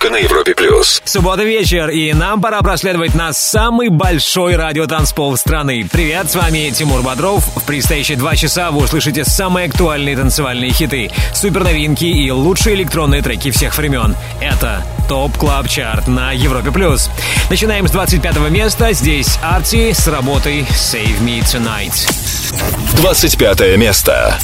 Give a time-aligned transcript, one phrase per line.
[0.00, 1.02] Только на Европе плюс.
[1.04, 5.86] Суббота вечер, и нам пора проследовать на самый большой радиотанцпол страны.
[5.92, 7.44] Привет, с вами Тимур Бодров.
[7.44, 13.20] В предстоящие два часа вы услышите самые актуальные танцевальные хиты, супер новинки и лучшие электронные
[13.20, 14.16] треки всех времен.
[14.40, 17.10] Это Top Club Chart на Европе плюс.
[17.50, 18.94] Начинаем с 25 места.
[18.94, 22.10] Здесь Арти с работой Save Me Tonight.
[22.96, 24.38] 25 место.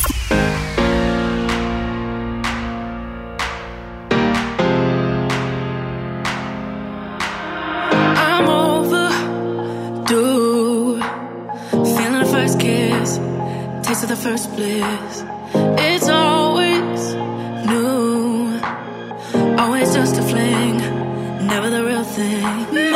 [14.27, 15.25] First bliss.
[15.89, 17.15] It's always
[17.71, 18.61] new,
[19.57, 20.79] always just a fling,
[21.47, 22.96] never the real thing.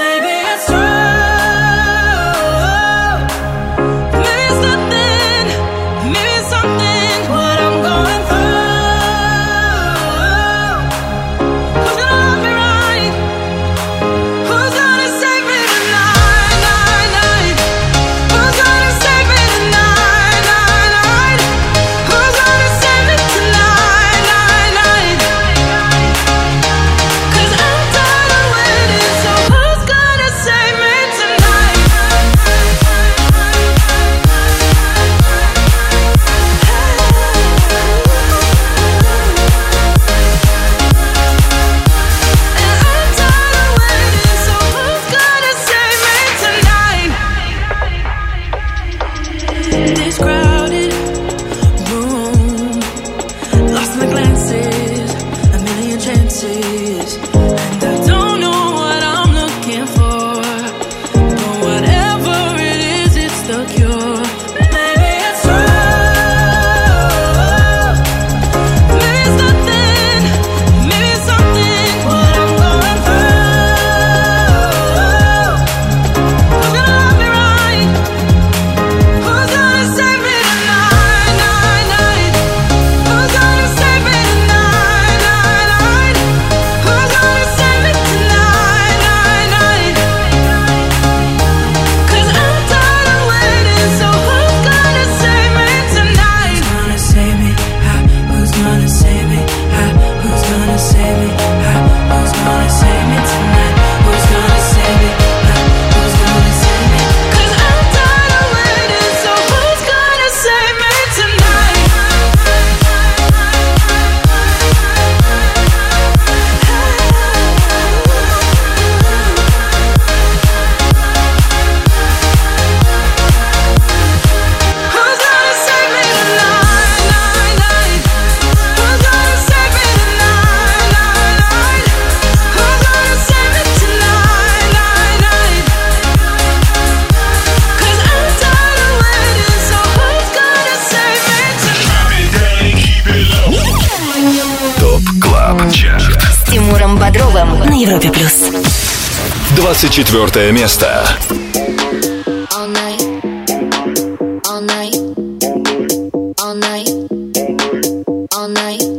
[149.90, 150.86] 24 место.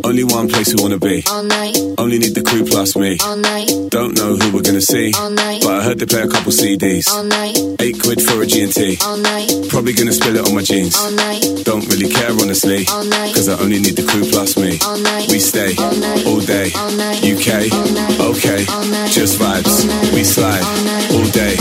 [0.02, 1.22] Only one place we wanna be.
[1.98, 3.16] Only need the crew plus me.
[3.90, 5.12] Don't know who we're gonna see.
[5.12, 7.06] But I heard they play a couple CDs.
[7.80, 8.96] Eight quid for a G&T.
[9.68, 10.94] Probably gonna spill it on my jeans.
[11.64, 12.86] Don't really care honestly.
[12.86, 14.78] Cause I only need the crew plus me.
[15.19, 15.19] We
[15.51, 15.75] stay
[16.25, 16.71] all day.
[17.27, 17.67] UK,
[18.31, 18.63] okay.
[19.11, 19.83] Just vibes.
[20.13, 20.63] We slide
[21.11, 21.55] all day,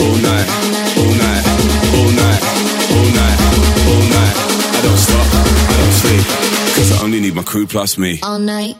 [0.00, 0.48] all night,
[0.96, 1.44] all night,
[1.98, 2.42] all night,
[2.96, 3.38] all night,
[3.90, 4.34] all night.
[4.72, 5.26] I don't stop,
[5.70, 6.24] I don't sleep.
[6.74, 8.18] Cause I only need my crew plus me.
[8.22, 8.73] All night.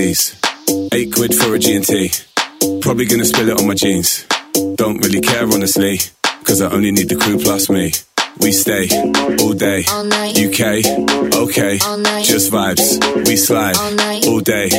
[0.00, 2.10] Eight quid for a G&T.
[2.80, 4.24] Probably gonna spill it on my jeans.
[4.76, 5.98] Don't really care honestly,
[6.42, 7.92] cause I only need the crew plus me.
[8.40, 8.88] We stay
[9.42, 10.86] all day, UK,
[11.36, 11.76] okay,
[12.24, 13.26] just vibes.
[13.28, 13.76] We slide
[14.26, 14.70] all day,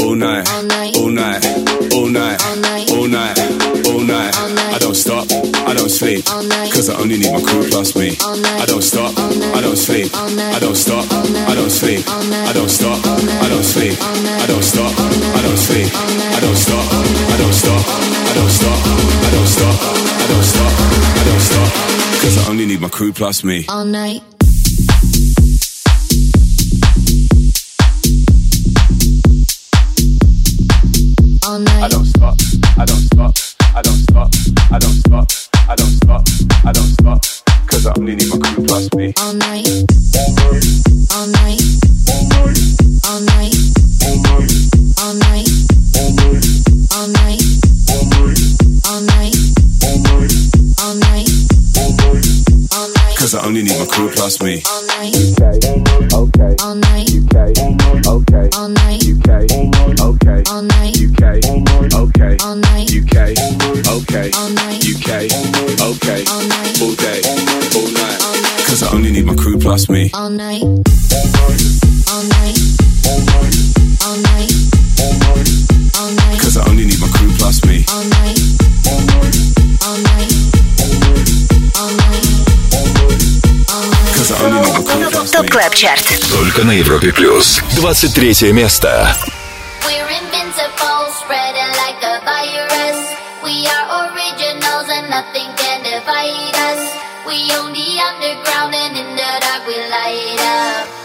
[0.00, 3.67] all night, all night, all night, all night, all night.
[5.98, 6.24] Sleep,
[6.70, 8.14] cause I only need my crew plus me.
[8.62, 12.98] I don't stop, I don't sleep, I don't stop, I don't sleep, I don't stop,
[13.42, 17.82] I don't sleep, I don't stop, I don't sleep, I don't stop, I don't stop,
[17.82, 18.78] I don't stop,
[19.26, 19.74] I don't stop,
[20.22, 20.72] I don't stop,
[21.18, 21.68] I don't stop,
[22.22, 23.66] cause I only need my crew plus me.
[23.68, 24.22] all night.
[31.44, 31.82] All night.
[31.82, 32.36] I don't stop,
[32.78, 33.34] I don't stop,
[33.74, 34.30] I don't stop,
[34.70, 35.37] I don't stop,
[35.70, 36.22] I don't stop,
[36.64, 37.20] I don't stop,
[37.66, 39.12] cause I only need my crew plus me.
[39.20, 39.68] all night.
[40.16, 40.70] All night.
[41.12, 41.60] All night.
[43.04, 43.52] All night.
[44.96, 45.48] All night.
[46.96, 47.42] All night.
[48.88, 49.04] All
[50.96, 51.28] night.
[52.72, 53.16] All night.
[53.18, 54.62] Cause I only need my crew plus me.
[54.66, 55.14] All night.
[56.14, 56.97] Okay, All night.
[57.34, 57.52] Okay,
[58.06, 59.02] okay, All night.
[59.04, 59.28] UK,
[60.00, 60.96] okay, All night.
[60.96, 61.22] UK,
[61.94, 62.90] okay, All night.
[62.90, 63.16] UK,
[63.86, 64.84] okay, All night.
[64.84, 65.10] UK,
[65.80, 67.20] okay, All day,
[67.74, 68.64] all night.
[68.66, 70.10] Cause I only need my crew plus me.
[70.14, 70.62] All night.
[70.62, 72.57] All night.
[85.38, 86.04] Топ Клэп Чарт.
[86.32, 87.60] Только на Европе Плюс.
[87.76, 89.14] 23 место.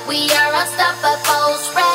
[0.05, 1.92] We are unstoppable, spread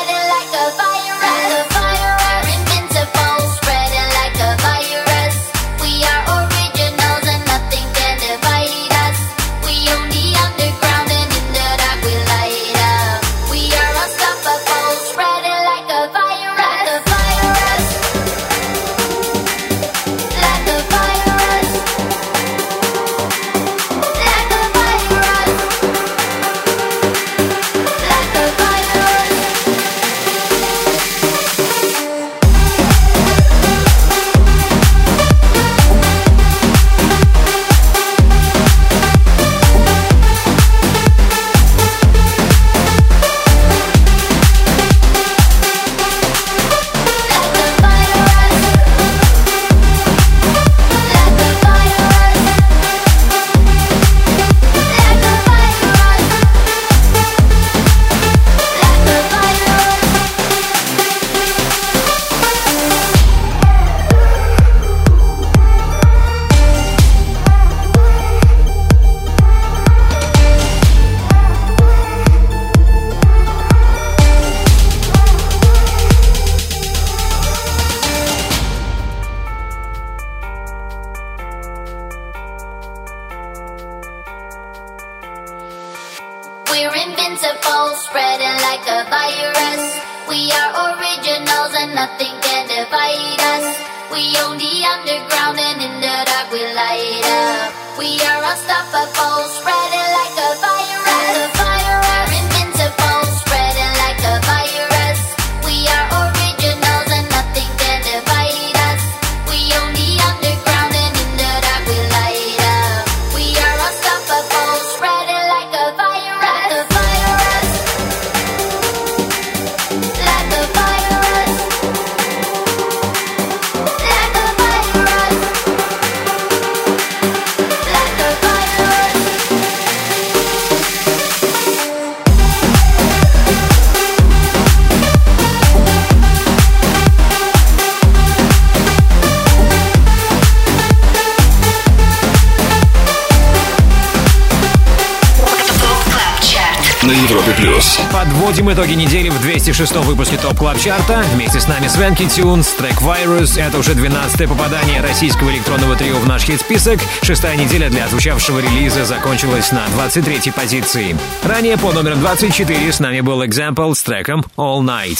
[147.09, 147.99] Европе Плюс.
[148.13, 151.25] Подводим итоги недели в 206 выпуске Top Club Chart а.
[151.33, 153.59] Вместе с нами Swanky Tunes, трек Virus.
[153.61, 157.01] Это уже 12 попадание российского электронного трио в наш хит-список.
[157.21, 161.17] Шестая неделя для отзвучавшего релиза закончилась на 23 позиции.
[161.43, 165.19] Ранее по номерам 24 с нами был Example с треком All Night.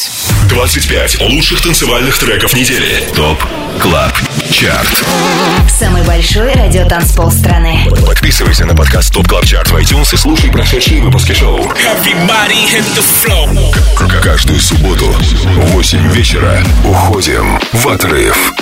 [0.49, 3.03] 25 лучших танцевальных треков недели.
[3.17, 3.43] Top
[3.81, 4.13] Club
[4.49, 5.03] Chart.
[5.77, 7.85] Самый большой радиотанцпол страны.
[8.07, 11.63] Подписывайся на подкаст Top Club Chart в iTunes и слушай прошедшие выпуски шоу.
[11.67, 11.77] К-
[14.21, 18.53] Каждую субботу в 8 вечера уходим в отрыв.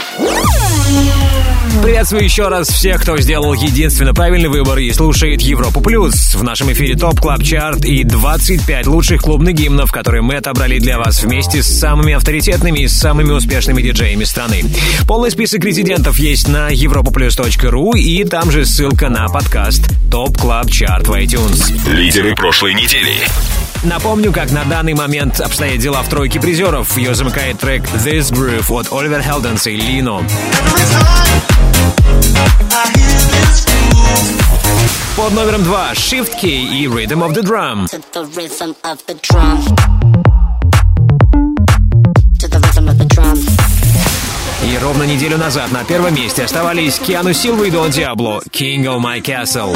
[1.84, 6.36] Приветствую еще раз всех, кто сделал единственно правильный выбор и слушает Европу Плюс.
[6.36, 10.98] В нашем эфире Top Club Chart и 25 лучших клубных гимнов, которые мы отобрали для
[10.98, 14.64] вас вместе с самыми авторитетными и самыми успешными диджеями страны.
[15.08, 21.08] Полный список резидентов есть на europaplus.ru и там же ссылка на подкаст Top Club Chart
[21.08, 21.72] в iTunes.
[21.90, 23.14] Лидеры прошлой недели.
[23.84, 26.98] Напомню, как на данный момент обстоят дела в тройке призеров.
[26.98, 30.24] Ее замыкает трек This Groove от Oliver Heldens а и Lenno.
[35.16, 37.88] Под номером два Shift K3Y и Rhythm of the Drum.
[37.90, 39.66] to the rhythm of the drum.
[42.40, 43.38] To the rhythm of the drum.
[44.64, 49.00] И ровно неделю назад на первом месте оставались Киану Силва и Дон Диабло King of
[49.00, 49.76] My Castle.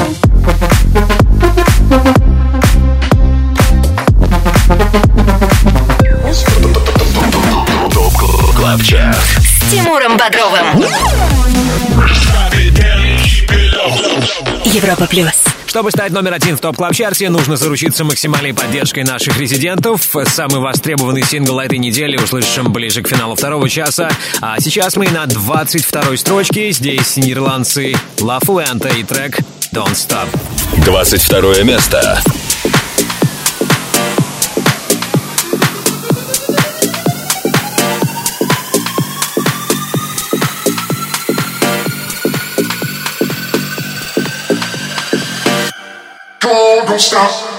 [7.92, 8.12] ТОП
[8.56, 9.16] КЛАБ ЧАРТ.
[9.16, 10.84] С Тимуром Бодровым.
[14.66, 15.44] Европа плюс.
[15.64, 20.02] Чтобы стать номер один в топ клаб чарте нужно заручиться максимальной поддержкой наших резидентов.
[20.26, 24.10] Самый востребованный сингл этой недели услышим ближе к финалу второго часа.
[24.42, 26.70] А сейчас мы на 22-й строчке.
[26.72, 29.38] Здесь нидерландцы Ла Фуэнта и трек
[29.72, 30.28] Don't Stop.
[30.84, 32.22] 22 место.
[46.92, 47.52] Don't stop.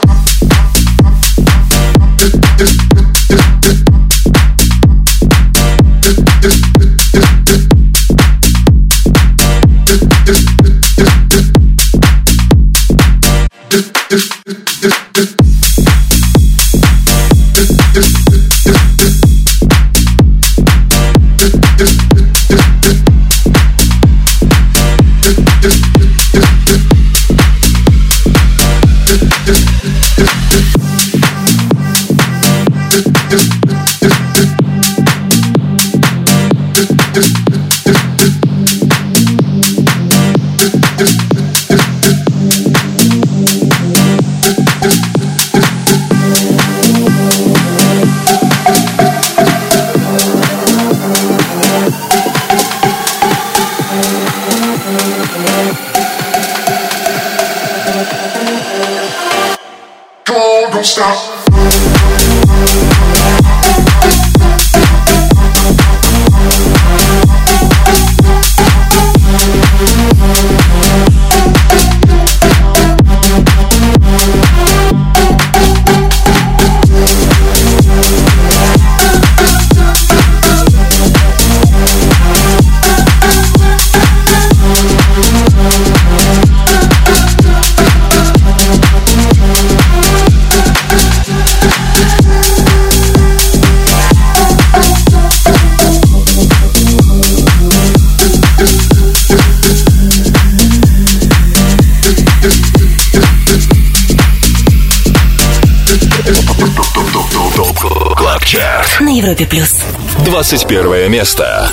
[109.13, 109.84] На Европе плюс.
[110.25, 111.72] 21 место.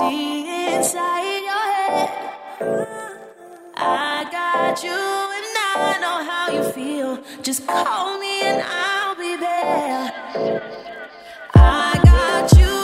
[0.00, 2.08] See inside your head.
[3.76, 5.00] I got you
[5.38, 7.18] and I know how you feel.
[7.42, 10.60] Just call me and I'll be there.
[11.54, 12.79] I got you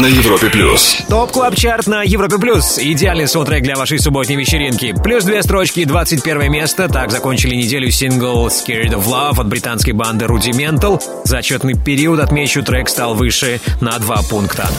[0.00, 0.96] На Европе плюс.
[1.10, 2.78] Top Club Chart на Европе Плюс.
[2.78, 4.94] Идеальный саундтрек для вашей субботней вечеринки.
[5.04, 6.88] Плюс две строчки, 21 место.
[6.88, 11.02] Так закончили неделю сингл Scared of Love от британской банды Rudimental.
[11.24, 14.70] За отчетный период, отмечу, трек стал выше на два пункта.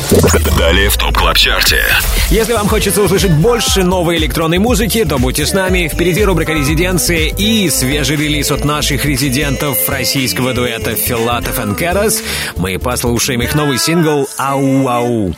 [0.58, 1.84] Далее в Top Club Chart е.
[2.32, 5.88] Если вам хочется услышать больше новой электронной музыки, то будьте с нами.
[5.88, 12.24] Впереди рубрика «Резиденция» и свежий релиз от наших резидентов российского дуэта Filatov и Karas.
[12.56, 15.11] Мы послушаем их новый сингл «Ау-ау».
[15.12, 15.36] Ooh,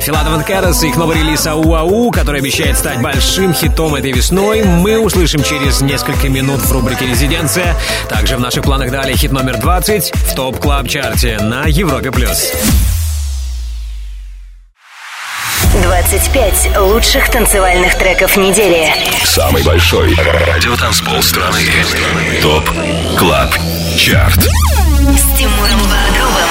[0.00, 4.98] Filatov Karas и их новый релиз «Ау-ау», который обещает стать большим хитом этой весной, мы
[4.98, 7.74] услышим через несколько минут в рубрике «Резиденция».
[8.08, 12.10] Также в наших планах далее хит номер 20 в Top Club Chart е на Европе+.
[12.10, 12.52] плюс.
[15.98, 18.88] 25 лучших танцевальных треков недели.
[19.24, 21.58] Самый большой радиотанцпол страны.
[22.40, 22.70] Top
[23.18, 23.52] Club
[23.96, 24.44] Chart.
[24.44, 25.97] С Тимуром.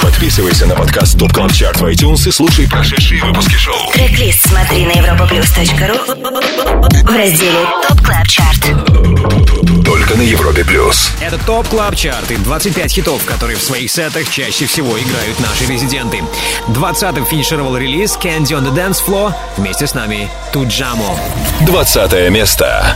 [0.07, 3.91] Подписывайся на подкаст Top Club Chart в iTunes и слушай прошедшие выпуски шоу.
[3.91, 9.83] Трек-лист смотри на europaplus.ru в разделе Top Club Chart.
[9.83, 11.11] Только на Европе плюс.
[11.19, 15.65] Это Top Club Chart и 25 хитов, которые в своих сетах чаще всего играют наши
[15.65, 16.23] резиденты.
[16.69, 19.33] 20-м финишировал релиз Candy on the Dance Floor.
[19.57, 21.19] Вместе с нами Туджамо.
[21.65, 22.95] 20 место.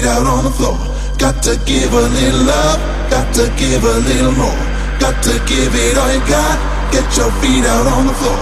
[0.00, 0.78] Feet out on the floor.
[1.18, 4.62] Got to give a little love, got to give a little more.
[4.98, 6.58] Got to give it all you got,
[6.92, 8.38] get your feet out on the floor.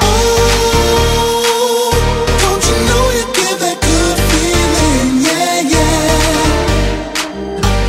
[0.00, 1.92] Oh,
[2.42, 5.20] don't you know you give that good feeling?
[5.28, 6.40] Yeah, yeah.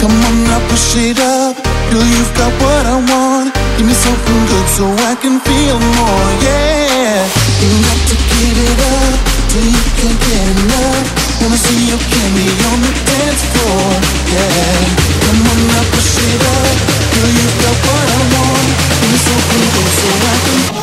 [0.02, 1.56] Come on now, push it up.
[1.92, 3.56] Girl, you've got what I want.
[3.78, 6.30] Give me something good so I can feel more.
[6.44, 7.24] Yeah.
[7.64, 9.16] You got to give it up
[9.52, 11.23] till you can't get enough.
[11.44, 14.00] Wanna see your candy on the dance floor.
[14.32, 14.80] Yeah.
[15.28, 15.60] Come on
[15.92, 16.78] push it up.
[17.12, 18.68] Girl, you've got what I want.
[19.12, 20.83] Me something good so I can.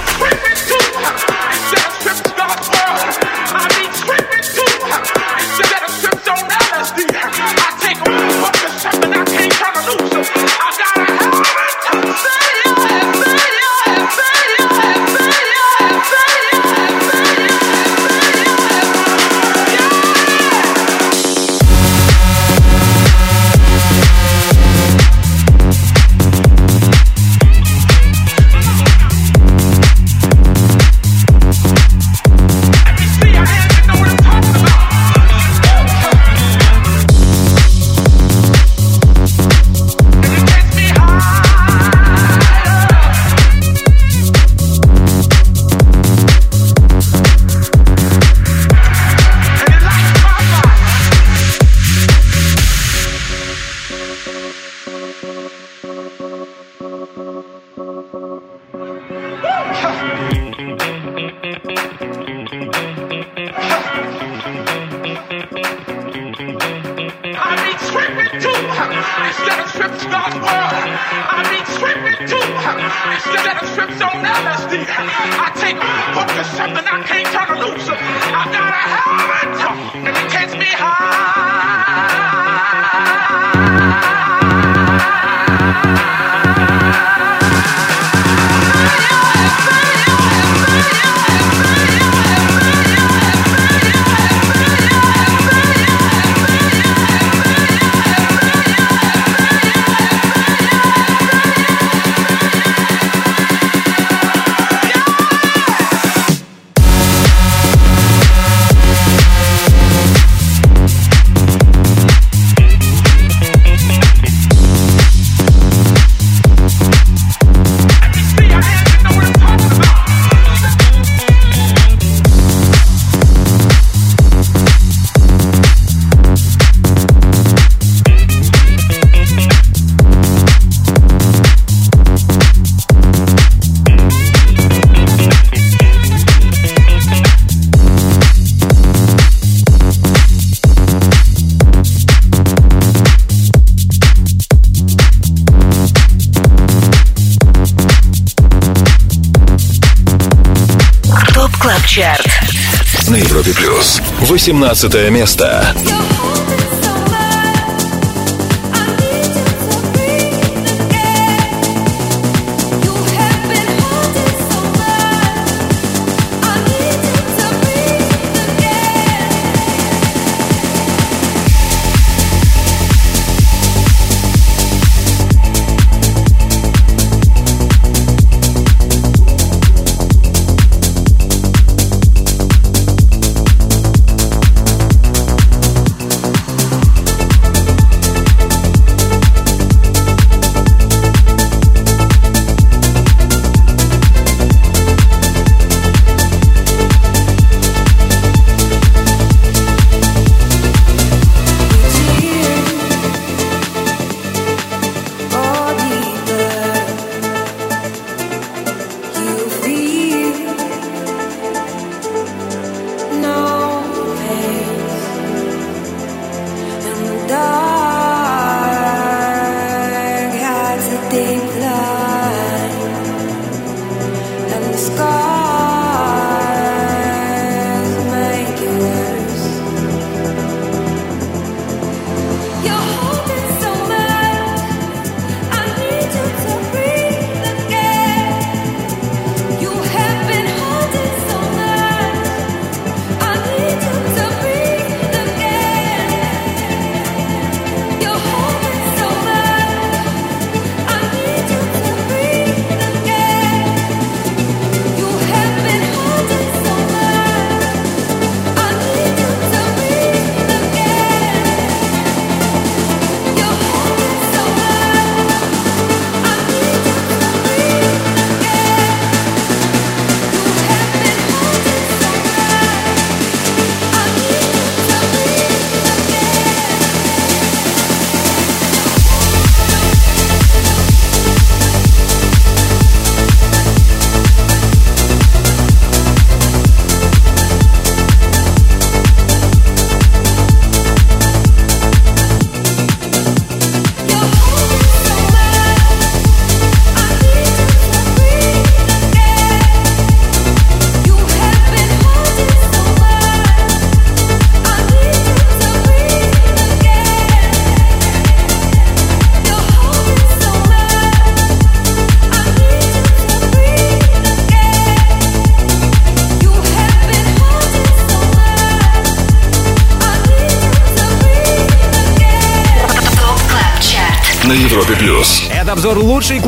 [154.31, 155.75] 18 место.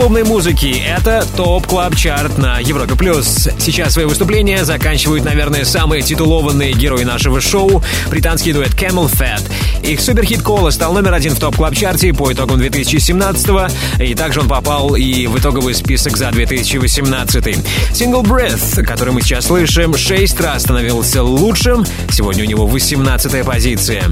[0.04, 0.84] Клубной музыки.
[0.86, 3.48] Это Top Club Chart на Европе Плюс.
[3.58, 9.42] Сейчас свои выступления заканчивают, наверное, самые титулованные герои нашего шоу— британский дуэт CamelPhat.
[9.82, 14.14] Их суперхит Cola стал номер один в Top Club Chart е по итогам 2017-го, и
[14.14, 17.58] также он попал и в итоговый список за 2018.
[17.94, 21.86] Сингл Breathe, который мы сейчас слышим, шесть раз становился лучшим.
[22.12, 24.04] Сегодня у него 18-я позиция.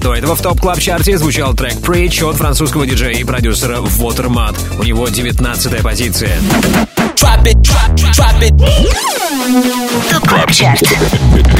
[0.00, 3.78] До этого в Top Club Chart е звучал трек Preach от французского диджея и продюсера
[3.78, 4.56] Watermät.
[4.78, 6.38] У него 19 позиция.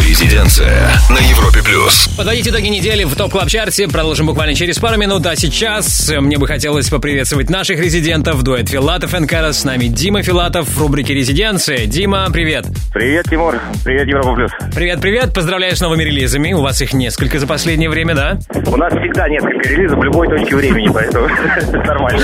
[0.07, 2.09] Резиденция на Европе плюс.
[2.17, 6.39] Подводить итоги недели в топ клаб чарте продолжим буквально через пару минут, а сейчас мне
[6.39, 9.53] бы хотелось поприветствовать наших резидентов, дуэт Филатов и.
[9.53, 11.87] С нами Дима Филатов в рубрике «Резиденция».
[11.87, 12.67] Дима, привет.
[12.99, 13.55] Привет, Тимур.
[13.85, 14.51] Привет, Европа Плюс.
[14.75, 16.53] Привет-привет, поздравляю с новыми релизами.
[16.53, 18.39] У вас их несколько за последнее время, да?
[18.67, 22.21] У нас всегда несколько релизов в любой точке времени, поэтому это нормально.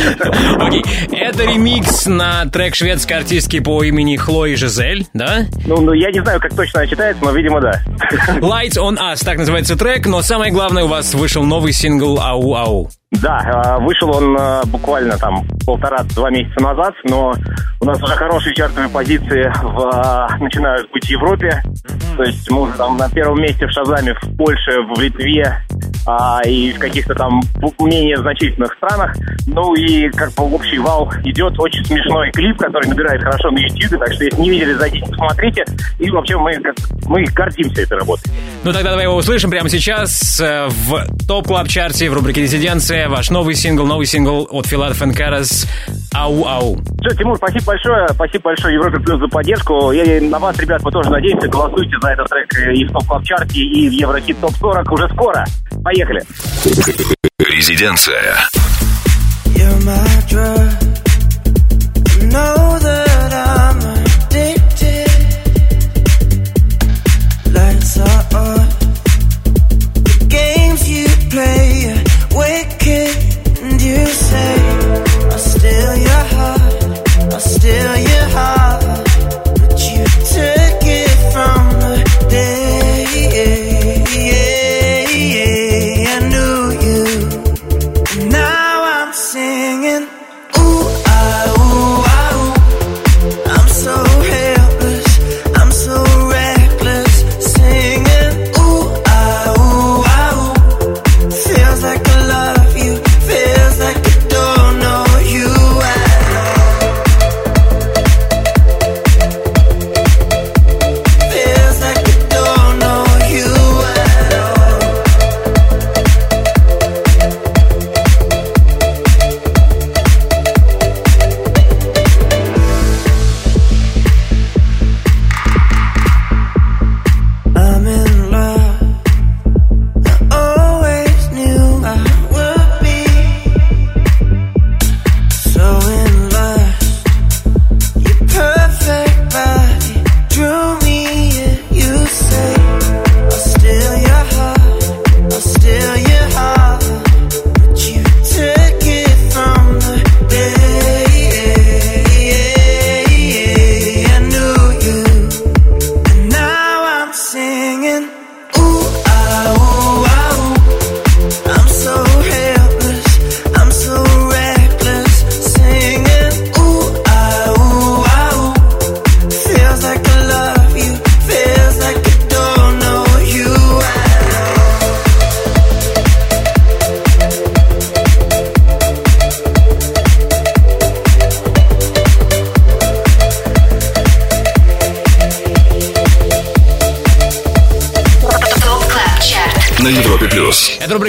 [0.59, 5.45] Окей, это ремикс на трек шведской артистки по имени Хлои Жизель, да?
[5.65, 7.81] Ну, ну, я не знаю, как точно она читается, но, видимо, да.
[8.41, 12.91] Lights on Us, так называется трек, но самое главное, у вас вышел новый сингл «Ау-ау».
[13.23, 17.35] Да, э, вышел он э, буквально там полтора-два месяца назад, но
[17.81, 21.63] у нас уже хорошие чартовые позиции в, э, начинают быть в Европе.
[22.17, 25.59] То есть мы уже там на первом месте в Шазаме в Польше, в Литве
[26.07, 27.41] а, и в каких-то там
[27.81, 29.15] менее значительных странах.
[29.47, 31.55] Ну и как бы общий вал идет.
[31.59, 35.65] Очень смешной клип, который набирает хорошо на YouTube, так что если не видели, зайдите, посмотрите.
[35.99, 38.31] И вообще мы, как- мы гордимся этой работой.
[38.65, 42.43] Ну тогда давай его услышим прямо сейчас э, в Top Club Chart е в рубрике
[42.43, 43.09] «Резиденция».
[43.09, 45.67] Ваш новый сингл, новый сингл от Filatov и Karas
[46.15, 46.79] «Ау-ау».
[47.01, 48.09] Все, Тимур, спасибо большое.
[48.11, 49.93] Спасибо большое Европе Плюс за поддержку.
[49.93, 51.49] И на вас, ребят, мы тоже надеемся.
[51.49, 54.93] Голосуйте за этот трек и в Top Club Chart е и в Еврохит топ 40
[54.93, 55.45] уже скоро.
[55.83, 55.94] Поехали.
[57.39, 58.49] Резиденция.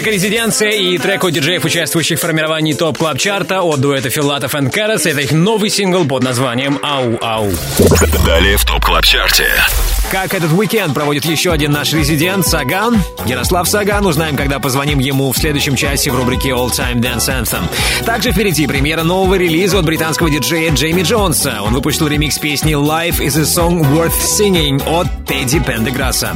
[0.06, 4.10] Рубрика «Резиденция» и трек от диджеев, участвующих в формировании Top Club Chart а от дуэта
[4.10, 5.06] Филатов и Карас.
[5.06, 7.52] Это их новый сингл под названием «Ау-ау».
[8.26, 9.48] Далее в Top Club Chart е.
[10.12, 13.02] Как этот уикенд проводит еще один наш резидент Саган?
[13.26, 14.06] Ярослав Саган.
[14.06, 17.64] Узнаем, когда позвоним ему в следующем часе в рубрике All Time Dance Anthem.
[18.06, 21.62] Также впереди премьера нового релиза от британского диджея Джейми Джонса.
[21.62, 26.36] Он выпустил ремикс песни Life is a Song Worth Singing от Тедди Пендеграсса.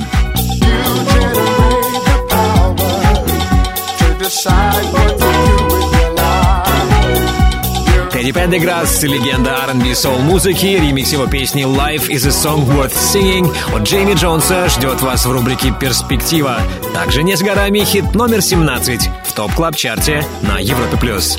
[8.10, 13.82] Тедди Пендеграсс, легенда R&B соул-музыки, ремикс его песни «Life is a song worth singing» от
[13.84, 16.62] Джейми Джонса ждет вас в рубрике «Перспектива».
[16.93, 20.95] Также не за горами хит номер 17 в Top Club Chart е на Европе+.
[20.95, 21.38] плюс.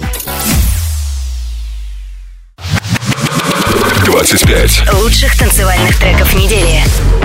[4.04, 6.82] 25 лучших танцевальных треков недели.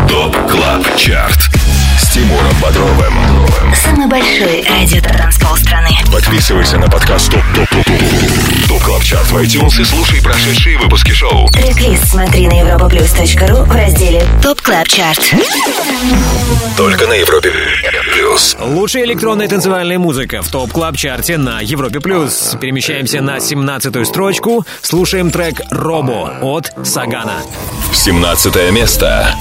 [0.08, 1.50] Top Club Chart
[2.16, 3.14] Тимуром Бодровым
[3.76, 5.90] Самый большой радиотанцпол страны.
[6.14, 10.78] Подписывайся на подкаст Top Top Top Top Top Club Chart в iTunes и слушай прошедшие
[10.78, 15.20] выпуски шоу Трек-лист смотри на europaplus.ru в разделе Top Club Chart.
[16.78, 17.52] Только на Европе
[18.14, 22.56] Плюс Лучшая электронная танцевальная музыка в Top Club Chart е на Европе плюс.
[22.62, 24.66] Перемещаемся на 17 строчку.
[24.82, 27.42] Слушаем трек Робо от Сагана.
[27.92, 29.36] 17 место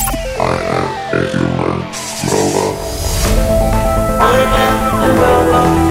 [4.34, 5.83] ТОП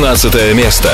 [0.00, 0.88] 16 место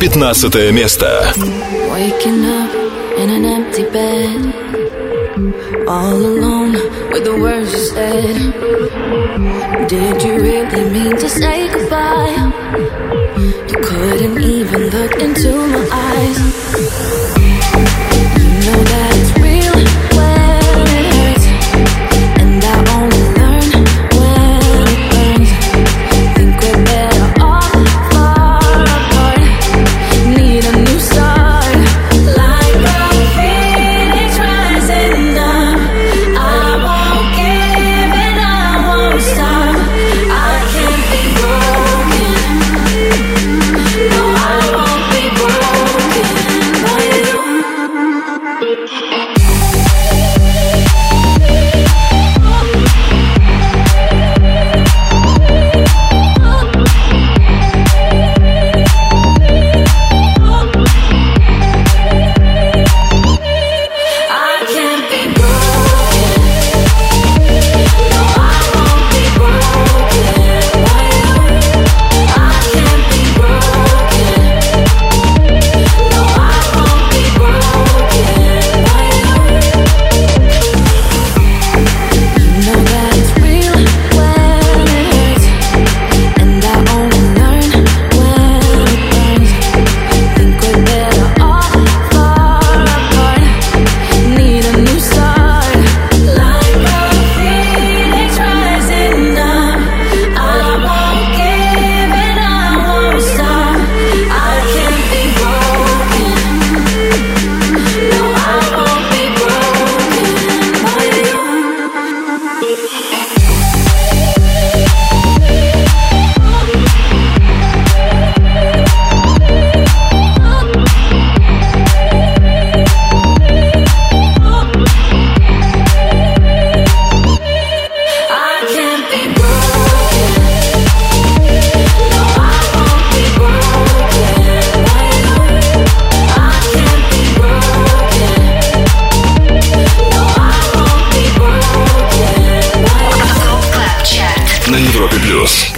[0.00, 1.34] 15 место.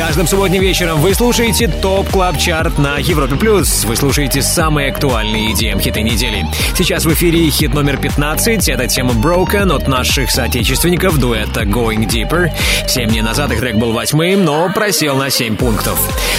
[0.05, 3.85] Каждым субботним вечером вы слушаете Top Club Chart на Европе Плюс.
[3.85, 6.45] Вы слушаете самые актуальные EDM хиты недели.
[6.77, 8.69] Сейчас в эфире хит номер 15.
[8.69, 12.51] Это тема Broken от наших соотечественников дуэта Going Deeper.
[12.89, 15.97] Семь дней назад их трек был восьмым, но просел на 7 пунктов.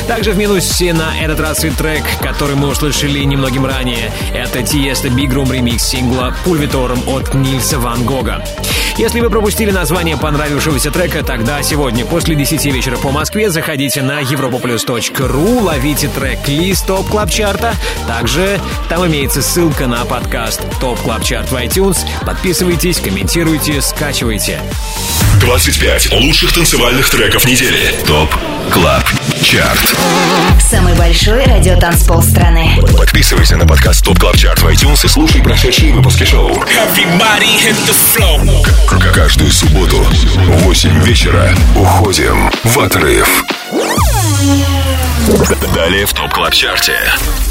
[0.10, 4.12] Также в минусе на этот раз и трек, который мы услышали немногим ранее.
[4.34, 8.44] Это Tiesto Big Room ремикс сингла Pulverturm от Нильса Ван Гога.
[8.98, 14.22] Если вы пропустили название понравившегося трека, тогда сегодня после 10 вечера по Москве заходите на
[14.22, 17.74] europaplus.ru, ловите трек-лист Top Club Chart а.
[18.08, 21.98] Также там имеется ссылка на подкаст Top Club Chart в iTunes.
[22.24, 24.62] Подписывайтесь, комментируйте, скачивайте.
[25.42, 27.96] 25 лучших танцевальных треков недели.
[28.06, 28.30] Top
[28.72, 29.04] Club
[29.42, 29.96] Chart.
[30.60, 32.80] Самый большой радиотанцпол страны.
[32.98, 36.52] Подписывайся на подкаст Top Club Chart в iTunes и слушай прошедшие выпуски шоу.
[39.14, 43.44] Каждую субботу в 8 вечера уходим в отрыв.
[45.74, 46.98] Далее в Top Club Chart е.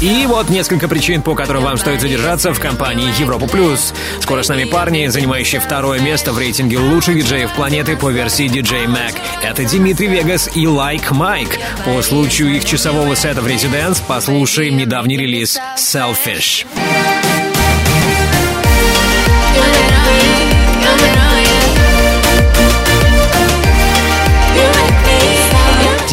[0.01, 3.93] И вот несколько причин, по которым вам стоит задержаться в компании Европа Плюс.
[4.21, 8.85] Скоро с нами парни, занимающие второе место в рейтинге лучших диджеев планеты по версии DJ
[8.85, 9.15] Mag.
[9.43, 11.59] Это Дмитрий Вегас и Like Mike.
[11.85, 16.65] По случаю их часового сета в Residence послушаем недавний релиз Selfish.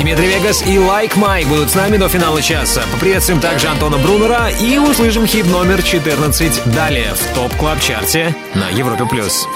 [0.00, 2.82] Дмитрий Вегас и Like Mike будут с нами до финала часа.
[2.90, 8.34] Поприветствуем также Антона Брунера и услышим хит номер 14 далее в Top Club Chart е
[8.54, 9.04] на Европе+.
[9.04, 9.46] плюс.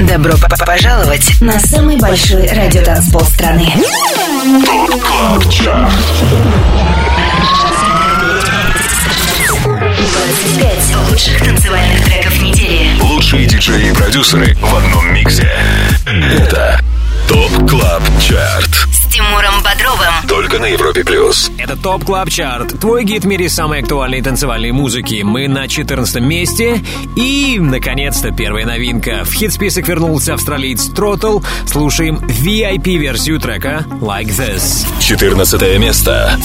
[0.00, 0.34] Добро
[0.66, 3.72] пожаловать на самый большой радиотанцпол страны.
[4.66, 5.92] Top Club Chart.
[10.22, 12.96] 25 лучших танцевальных треков недели.
[13.00, 15.50] Лучшие диджеи и продюсеры в одном миксе.
[16.06, 16.80] Это
[17.26, 19.01] Top Club Chart.
[19.12, 20.26] Тимуром Бодровым.
[20.26, 21.50] Только на Европе Плюс.
[21.58, 22.80] Это Top Club Chart.
[22.80, 25.20] Твой гид в мире самой актуальной танцевальной музыки.
[25.22, 26.82] Мы на 14 месте.
[27.14, 29.24] И, наконец-то, первая новинка.
[29.24, 31.40] В хит-список вернулся австралиец Throttle.
[31.66, 34.86] Слушаем VIP-версию трека Like This.
[34.98, 36.38] 14 место.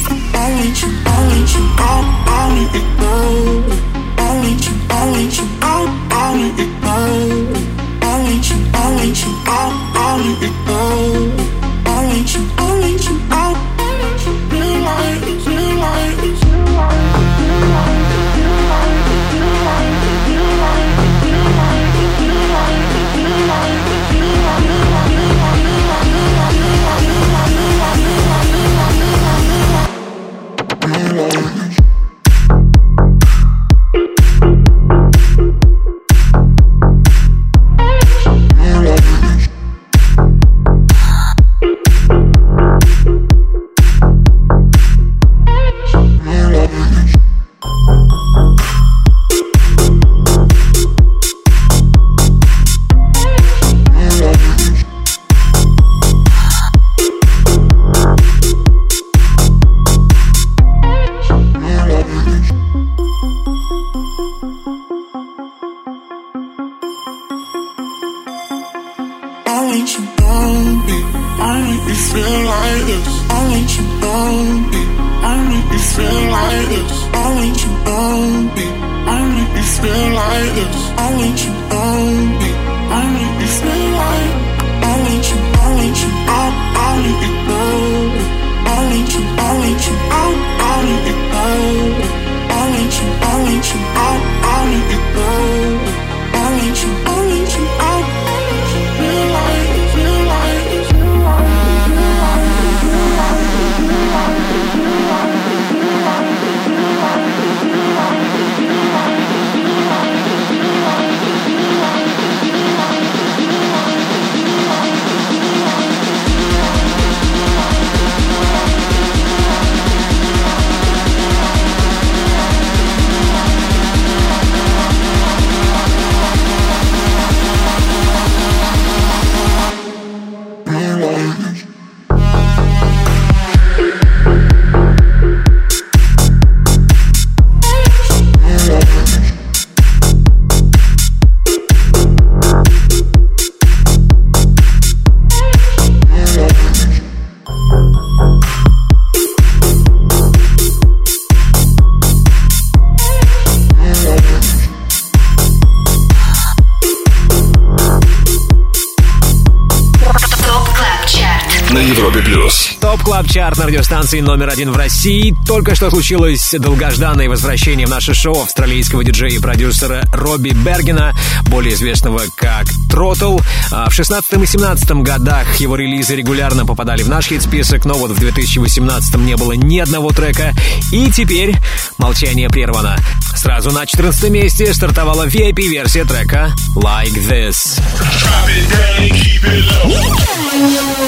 [163.47, 165.33] Чарт на радиостанции номер один в России.
[165.47, 171.73] Только что случилось долгожданное возвращение в наше шоу австралийского диджея и продюсера Робби Бергена, более
[171.75, 173.39] известного как Тротл.
[173.71, 178.11] А в 16 и 17 годах его релизы регулярно попадали в наш хит-список, но вот
[178.11, 180.53] в 2018 не было ни одного трека.
[180.91, 181.55] И теперь
[181.97, 182.97] молчание прервано.
[183.37, 187.79] Сразу на 14 месте стартовала VIP-версия трека Like This.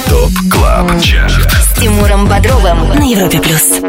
[0.07, 1.51] Top Club Chart.
[1.51, 3.81] С Тимуром Бодровым на Европе Плюс.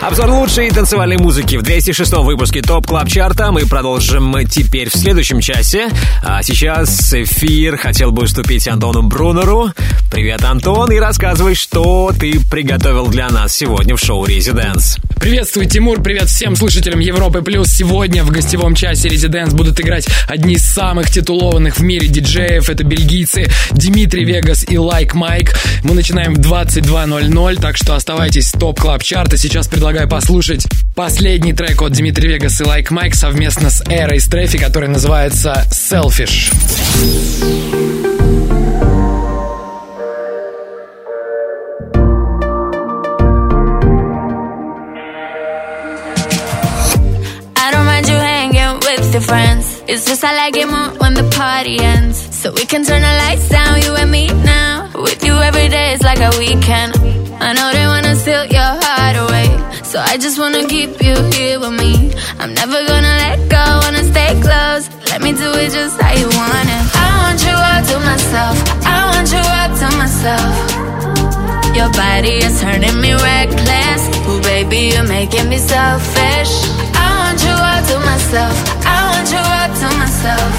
[0.00, 4.96] Обзор лучшей танцевальной музыки в 206 выпуске Top Club Chart а мы продолжим теперь в
[4.96, 5.90] следующем часе.
[6.22, 9.70] А сейчас эфир хотел бы уступить Антону Брунеру.
[10.10, 14.96] Привет, Антон, и рассказывай, что ты приготовил для нас сегодня в шоу «Residence».
[15.20, 17.68] Приветствую, Тимур, привет всем слушателям Европы Плюс.
[17.68, 22.68] Сегодня в гостевом часе «Residence» будут играть одни из самых титулованных в мире диджеев.
[22.68, 25.56] Это бельгийцы Дмитрий Вегас и Like Mike.
[25.82, 29.36] Мы начинаем в 22.00, так что оставайтесь в Top Club Chart а.
[29.38, 34.58] Сейчас предлагаю послушать последний трек от Дмитрия Вегас и Like Mike совместно с Эрой Истрефи,
[34.58, 36.52] который называется «Selfish».
[49.14, 52.18] It's just I like it more when the party ends.
[52.34, 54.90] So we can turn the lights down, you and me now.
[54.92, 56.98] With you every day is like a weekend.
[57.38, 59.46] I know they wanna steal your heart away.
[59.84, 62.10] So I just wanna keep you here with me.
[62.40, 64.90] I'm never gonna let go, wanna stay close.
[65.06, 66.84] Let me do it just how you want it.
[66.98, 68.56] I want you all to myself.
[68.82, 70.54] I want you all to myself.
[71.70, 74.02] Your body is turning me reckless.
[74.26, 76.93] Ooh, baby, you're making me selfish.
[77.74, 78.56] All to myself.
[78.86, 80.52] I want you all to myself.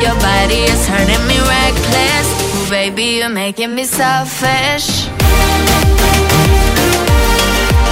[0.00, 2.26] Your body is turning me reckless.
[2.56, 5.04] Ooh, baby, you're making me selfish.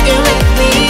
[0.09, 0.88] You make me,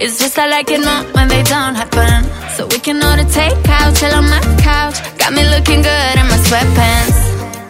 [0.00, 2.22] It's just I like it more when they don't happen.
[2.54, 4.94] So we can order takeout, chill on my couch.
[5.18, 7.18] Got me looking good in my sweatpants.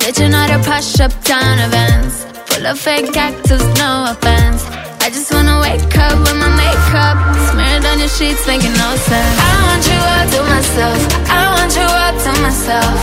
[0.04, 2.28] Did you know to push up down events?
[2.52, 4.60] Full of fake actors, no offense.
[5.00, 7.16] I just wanna wake up with my makeup
[7.48, 9.36] smeared on your sheets, making no sense.
[9.40, 11.00] I want you all to myself.
[11.32, 12.98] I want you all to myself.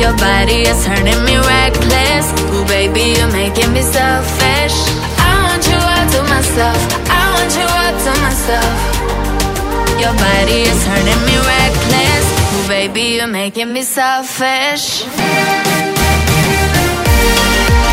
[0.00, 2.26] Your body is turning me reckless.
[2.56, 4.76] Ooh, baby, you're making me selfish.
[6.18, 6.80] To myself.
[7.10, 8.74] I want you all to myself.
[10.02, 12.26] Your body is turning me reckless.
[12.54, 15.04] Ooh, baby, you're making me selfish.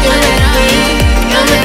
[0.03, 0.69] You make me,
[1.31, 1.64] you make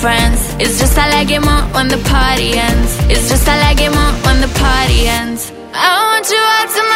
[0.00, 0.54] friends.
[0.62, 2.90] It's just I like it more when the party ends.
[3.10, 5.50] It's just I like it more when the party ends.
[5.74, 6.87] I want you all to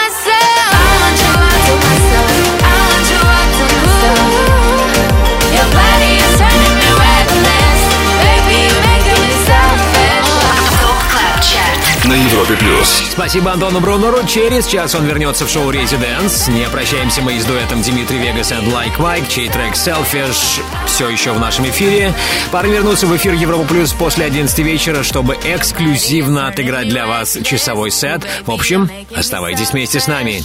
[12.13, 13.03] На Европе плюс.
[13.11, 14.19] Спасибо Антону Брунеру.
[14.27, 16.51] Через час он вернется в шоу Residence.
[16.53, 21.33] Не прощаемся мы с дуэтом Дмитрий Вегас и Like Mike, чей трек Selfish все еще
[21.33, 22.13] в нашем эфире.
[22.51, 27.91] Парни вернутся в эфир Европа Плюс после 11 вечера, чтобы эксклюзивно отыграть для вас часовой
[27.91, 28.27] сет.
[28.45, 30.45] В общем, оставайтесь вместе с нами.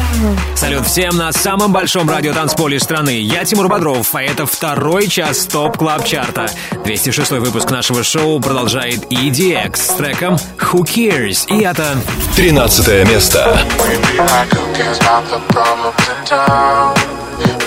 [0.55, 3.19] Салют всем на самом большом радиотанцполе страны.
[3.21, 6.49] Я Тимур Бодров, а это второй час Top Club Chart а.
[6.83, 11.47] 206 выпуск нашего шоу продолжает EDX с треком Who Cares?
[11.47, 11.97] И это
[12.35, 13.59] 13 место.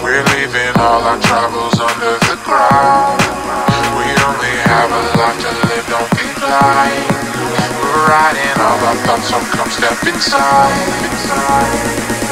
[0.05, 3.21] We're leaving all our troubles under the ground.
[3.97, 7.25] We only have a life to live, don't be blind.
[7.81, 11.05] We're riding all our thoughts, so come step inside.
[11.11, 12.24] inside.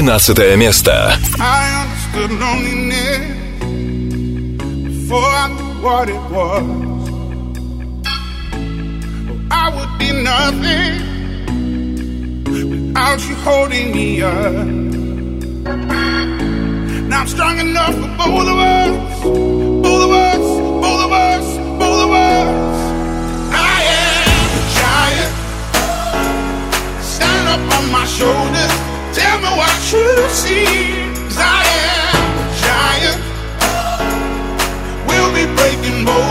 [0.00, 1.16] 12 место.
[1.38, 3.20] I understood loneliness
[4.84, 6.64] before I knew what it was.
[9.50, 10.94] I would be nothing
[12.44, 14.66] without you holding me up.
[17.08, 20.38] Now I'm strong enough for both of us, both of us,
[20.82, 21.46] both of us,
[21.78, 22.48] both of us.
[23.52, 25.32] I am a giant.
[27.02, 28.89] Stand up on my shoulders.
[29.13, 30.65] Tell me what you see.
[31.35, 33.19] I am a giant.
[35.07, 36.30] We'll be breaking boulders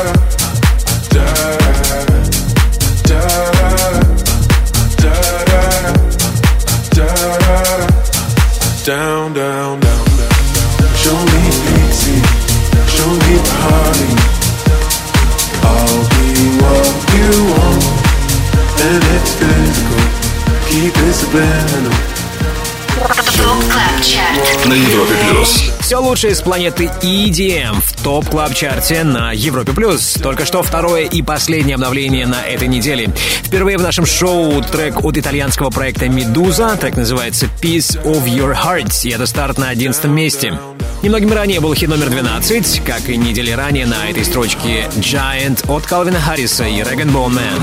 [24.65, 25.71] На Европе плюс.
[25.81, 30.13] Все лучшее с планеты EDM в топ клаб чарте на Европе плюс.
[30.21, 33.09] Только что второе и последнее обновление на этой неделе.
[33.43, 36.77] Впервые в нашем шоу трек от итальянского проекта Медуза.
[36.77, 38.91] Трек называется Piece of Your Heart.
[39.03, 40.57] И это старт на 11 месте.
[41.01, 45.83] Немногим ранее был хит номер 12, как и недели ранее на этой строчке Giant от
[45.87, 47.59] Калвина Харриса и Реган Боунмен.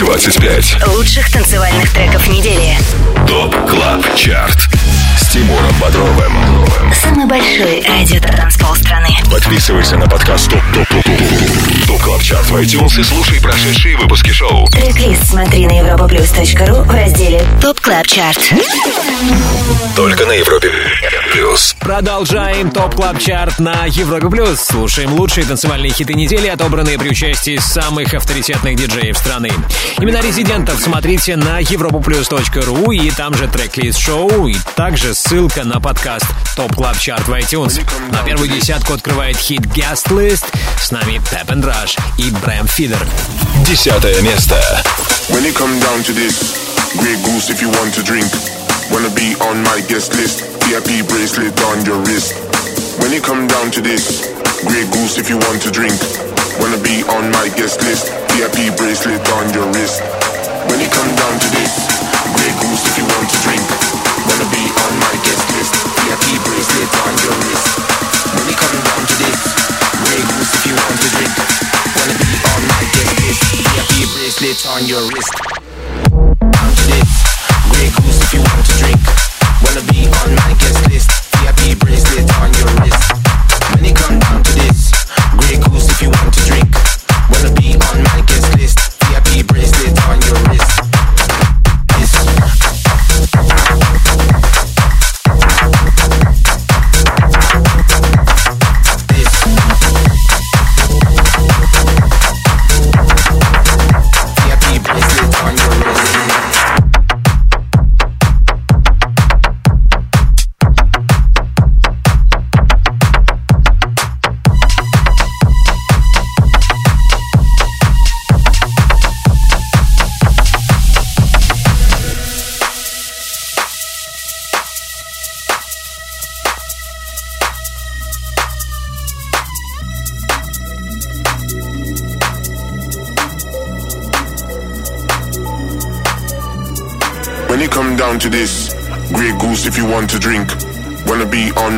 [0.00, 0.88] 25.
[0.88, 2.76] Лучших танцевальных треков недели.
[3.28, 4.68] Top Club Chart
[5.20, 6.32] с Тимуром Бодровым.
[7.00, 9.10] Самый большой радиотанцпол страны.
[9.30, 11.69] Подписывайся на подкаст Top Top Top Top
[12.02, 14.66] Club Chart в iTunes и слушай прошедшие выпуски шоу.
[14.68, 18.40] Трек-лист смотри на europaplus.ru в разделе Top Club Chart.
[19.96, 20.70] Только на Европе
[21.32, 21.76] плюс.
[21.78, 24.60] Продолжаем Top Club Chart на Европе Плюс.
[24.60, 29.50] Слушаем лучшие танцевальные хиты недели, отобранные при участии самых авторитетных диджеев страны.
[29.98, 36.26] Имена резидентов смотрите на europaplus.ru и там же трек-лист шоу, и также ссылка на подкаст
[36.56, 37.80] Top Club Chart в iTunes.
[38.10, 40.46] А первую десятку открывает хит Guest List.
[40.78, 42.99] С нами Pep and Rush и Брэм Фидер.
[43.65, 44.55] Десятое место.
[45.29, 48.27] When it come down to this, Grey Goose if you want to drink.
[48.91, 52.35] Wanna be on my guest list, VIP bracelet on your wrist.
[52.99, 54.29] When it come down to this,
[54.67, 55.97] Grey Goose if you want to drink.
[56.61, 60.03] Wanna be on my guest list, VIP bracelet on your wrist.
[60.69, 61.73] When it come down to this,
[62.37, 63.65] Grey Goose if you want to drink.
[64.29, 67.67] Wanna be on my guest list, VIP bracelet on your wrist.
[68.37, 69.65] When it come down to this,
[70.05, 71.58] Grey Goose if you want to drink.
[74.00, 75.34] VIP bracelet on your wrist.
[76.88, 77.12] This,
[77.68, 79.00] Grey Goose if you want to drink.
[79.62, 83.12] Wanna be on my guest list, VIP bracelet on your wrist.
[83.74, 84.92] When it come down to this,
[85.36, 86.49] Grey Goose if you want to drink.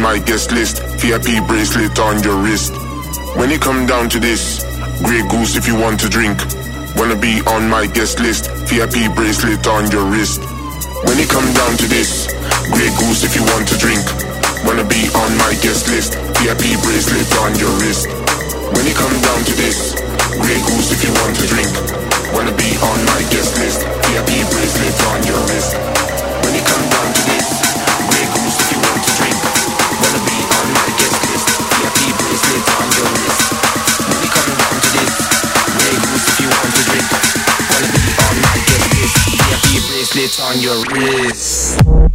[0.02, 2.74] My guest list, VIP bracelet on your wrist.
[3.38, 4.58] When it come down to this,
[5.06, 6.42] Grey Goose if you want to drink.
[6.98, 10.42] Wanna be on my guest list, VIP bracelet on your wrist.
[11.06, 12.26] When it come down to this,
[12.74, 14.02] Grey Goose if you want to drink.
[14.66, 18.10] Wanna be on my guest list, VIP bracelet on your wrist.
[18.74, 19.94] When it come down to this,
[20.42, 21.70] Grey Goose if you want to drink.
[22.34, 25.91] Wanna be on my guest list, VIP bracelet on your wrist.
[40.12, 42.11] VIP bracelet on your wrist.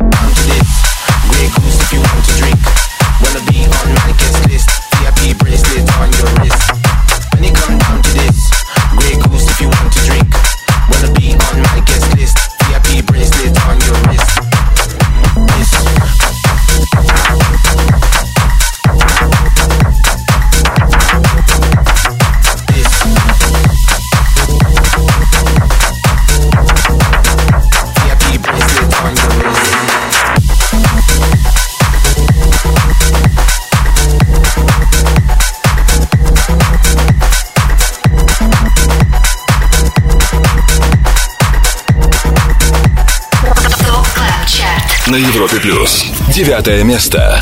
[46.58, 47.40] десятое место.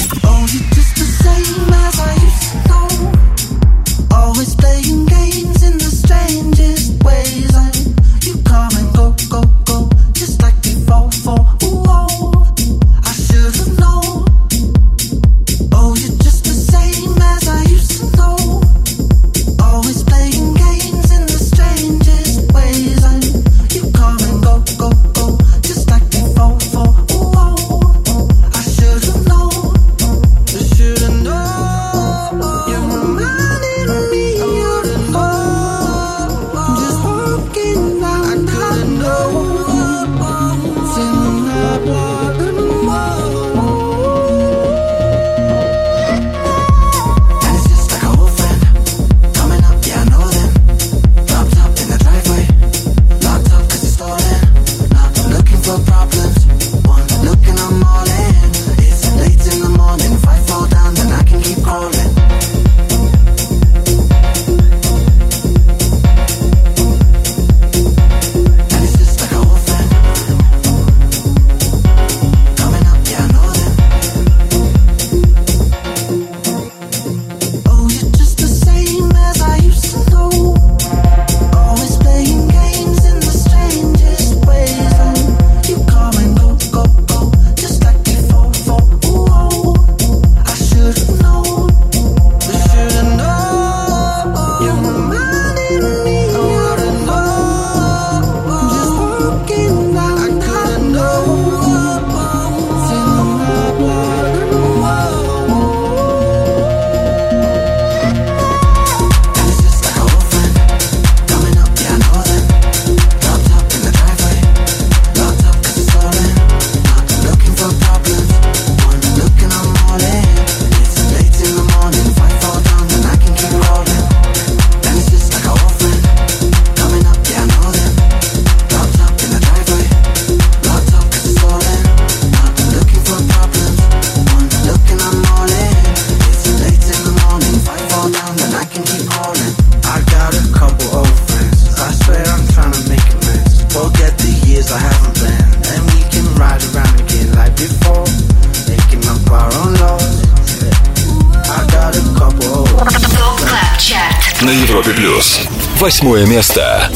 [154.76, 155.40] Европе плюс.
[155.80, 156.92] Восьмое место.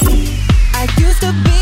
[0.75, 1.58] I used to be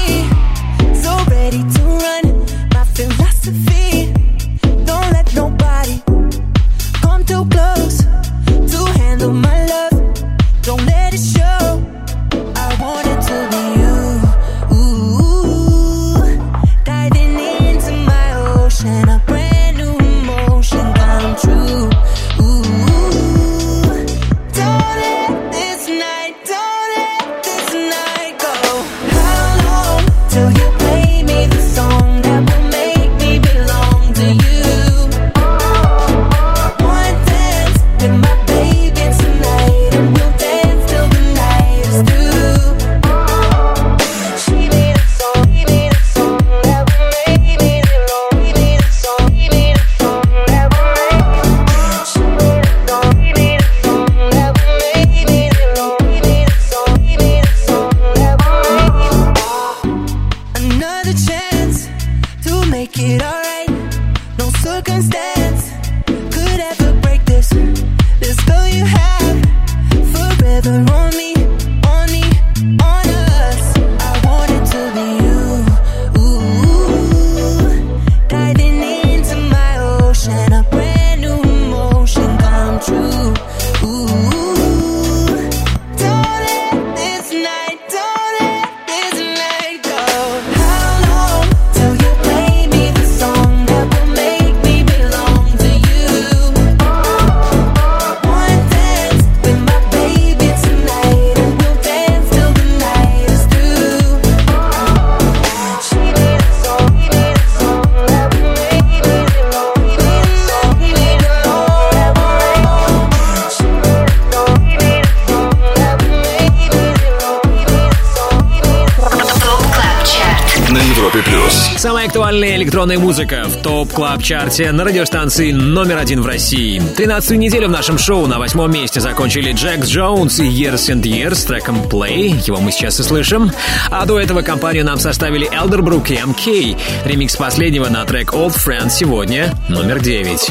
[122.87, 126.81] электронная музыка в Top Club Chart е на радиостанции номер один в России.
[126.95, 131.35] Тринадцатую неделю в нашем шоу на восьмом месте закончили Jax Jones и Years and Years
[131.35, 132.41] с треком Play.
[132.47, 133.51] Его мы сейчас и слышим.
[133.91, 136.77] А до этого компанию нам составили Elderbrook и MK.
[137.05, 140.49] Ремикс последнего на трек Old Friend сегодня номер девять.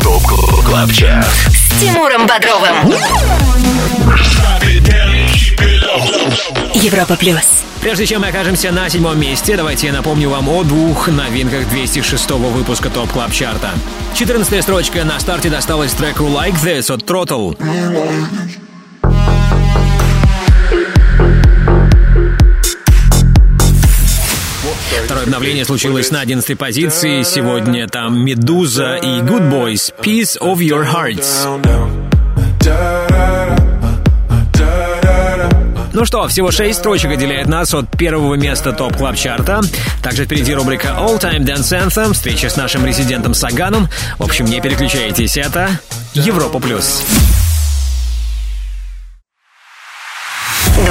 [0.00, 0.22] Top
[0.64, 1.26] Club Chart.
[1.26, 2.94] С Тимуром Бодровым.
[6.74, 7.64] Европа плюс.
[7.82, 12.30] Прежде чем мы окажемся на седьмом месте, давайте я напомню вам о двух новинках 206
[12.30, 13.70] выпуска Top Club Chart а.
[14.14, 17.56] 14 строчка на старте досталась треку Like This от Throttle.
[25.04, 27.24] Второе обновление случилось на 11 позиции.
[27.24, 31.48] Сегодня там Медуза и Good Boys Piece of Your Heart.
[35.92, 39.60] Ну что, всего шесть строчек отделяет нас от первого места Top Club Chart а
[40.02, 43.88] Также впереди рубрика All Time Dance Anthem, встреча с нашим резидентом Саганом.
[44.18, 45.68] В общем, не переключайтесь, это
[46.14, 47.02] Европа Плюс.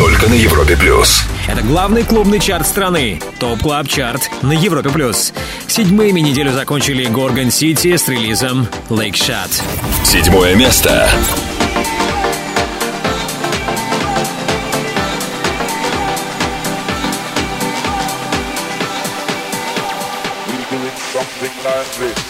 [0.00, 1.24] Только на Европе плюс.
[1.46, 3.20] Это главный клубный чарт страны.
[3.38, 4.88] Top Club Chart на Европе+.
[4.88, 5.34] плюс.
[5.66, 9.50] Седьмыми неделю закончили Gorgon City с релизом Lick Shot.
[10.02, 11.06] Седьмое место.
[21.12, 22.29] Something like this.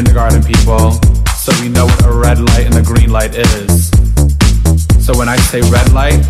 [0.00, 0.92] Kindergarten, people,
[1.36, 3.90] so we know what a red light and a green light is.
[5.04, 6.22] So when I say red light,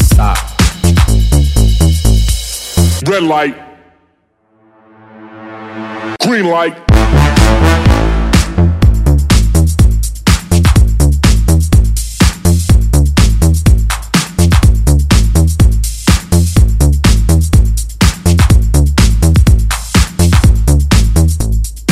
[0.00, 0.38] stop.
[3.06, 3.54] Red light.
[6.22, 6.87] Green light.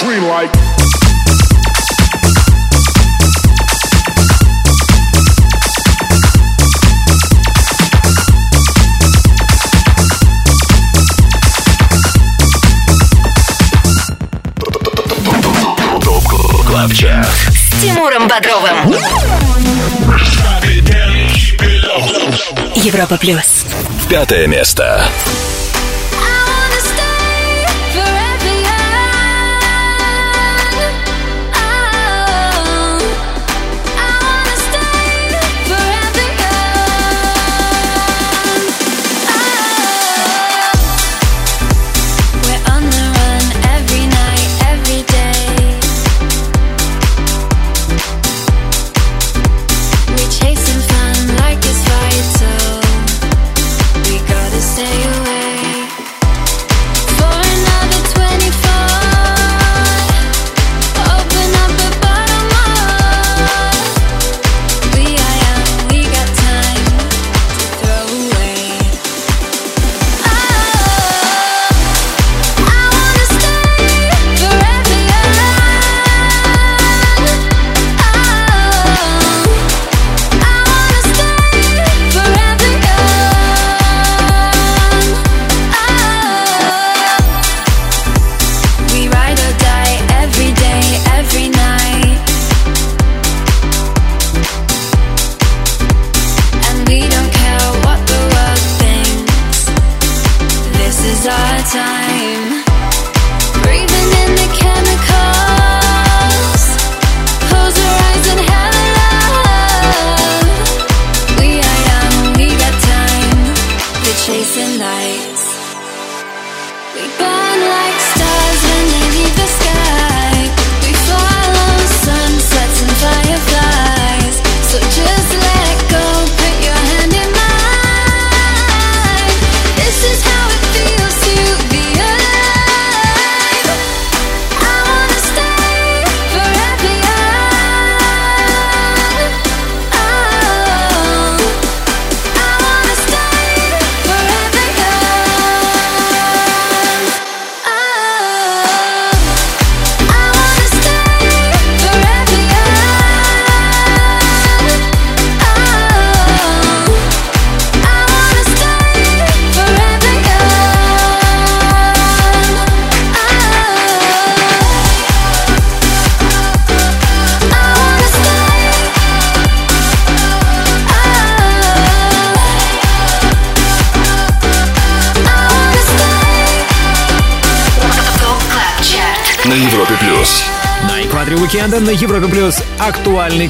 [0.00, 0.50] Green light.
[17.52, 18.94] С Тимуром Бодровым.
[22.74, 23.64] Европа плюс.
[24.08, 25.04] Пятое место.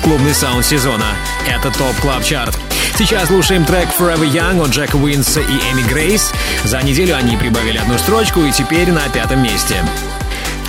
[0.09, 1.05] Клубный саунд сезона.
[1.47, 2.59] Это Top Club Chart.
[2.97, 6.33] Сейчас слушаем трек Forever Young от Джека Уинса и Эми Грейс.
[6.65, 9.77] За неделю они прибавили одну строчку и теперь на пятом месте.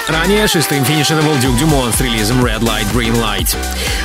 [0.09, 3.55] Ранее шестым финишировал Дюк Дюмон с релизом Red Light, Green Light.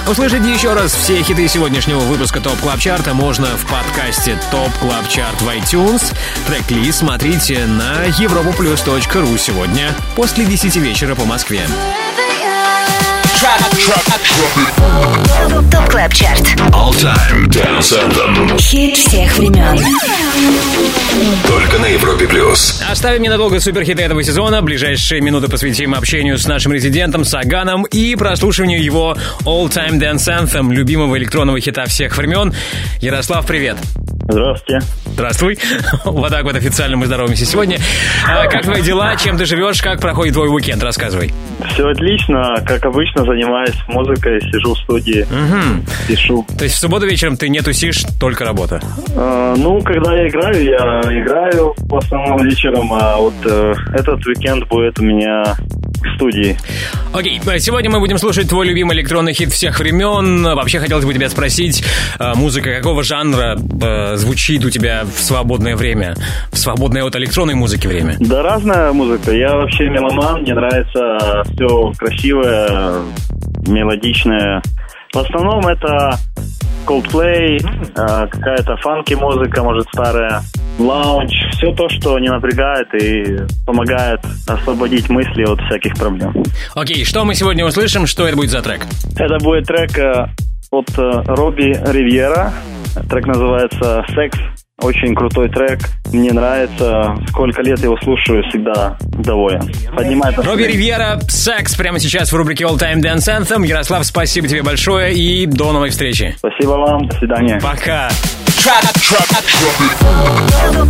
[0.09, 4.70] Услышать еще раз все хиты сегодняшнего выпуска Top Club Chart а можно в подкасте Top
[4.78, 6.15] Club Chart в iTunes.
[6.47, 11.66] Трек-лист смотрите на europaplus.ru сегодня после 10 вечера по Москве.
[15.70, 16.40] Top Club Chart.
[16.70, 18.56] All Time Dance Anthem.
[18.59, 19.77] Хит всех времен.
[21.44, 22.81] Только на Европе Плюс.
[22.89, 24.62] Оставим ненадолго суперхиты этого сезона.
[24.62, 30.73] Ближайшие минуты посвятим общению с нашим резидентом Саганом и прослушиванию его All Time Dance Anthem,
[30.73, 32.55] любимого электронного хита всех времен.
[33.01, 33.78] Ярослав, привет.
[34.28, 34.81] Здравствуйте.
[35.15, 35.59] Здравствуй.
[36.05, 37.78] Вот так вот официально мы здороваемся сегодня.
[38.28, 39.16] А, как твои дела?
[39.16, 39.81] Чем ты живешь?
[39.82, 40.82] Как проходит твой уикенд?
[40.82, 41.32] Рассказывай.
[41.73, 42.55] Все отлично.
[42.66, 45.85] Как обычно, занимаюсь музыкой, сижу в студии, Мгм.
[46.09, 46.45] пишу.
[46.59, 48.81] То есть в субботу вечером ты не тусишь, только работа.
[49.16, 54.66] Э, ну, когда я играю, я играю в основном вечером, а вот э, этот уикенд
[54.69, 55.43] будет у меня
[56.16, 56.56] студии.
[57.12, 60.43] Окей, э, сегодня мы будем слушать твой любимый электронный хит всех времен.
[60.43, 61.85] Вообще хотелось бы тебя спросить,
[62.18, 66.14] э, музыка какого жанра э, звучит у тебя в свободное время?
[66.52, 68.16] В свободное от электронной музыки время?
[68.20, 69.32] Да разная музыка.
[69.32, 73.02] Я вообще меломан, мне нравится все красивое,
[73.66, 74.62] мелодичное.
[75.12, 76.18] В основном это
[76.86, 80.43] Coldplay, э, какая-то фанки музыка, может старая,
[80.78, 86.35] лаунж, все то, что не напрягает и помогает освободить мысли от всяких проблем.
[86.74, 88.06] Окей, что мы сегодня услышим?
[88.06, 88.86] Что это будет за трек?
[89.16, 90.27] Это будет трек э,
[90.70, 92.52] от э, Робби Ривьера.
[93.09, 94.39] Трек называется «Секс».
[94.82, 95.78] Очень крутой трек.
[96.12, 97.14] Мне нравится.
[97.28, 99.60] Сколько лет его слушаю, всегда доволен.
[99.94, 103.64] Поднимает Робби Ривьера, секс прямо сейчас в рубрике All Time Dance Anthem.
[103.64, 106.34] Ярослав, спасибо тебе большое и до новой встречи.
[106.38, 107.60] Спасибо вам, до свидания.
[107.62, 108.10] Пока.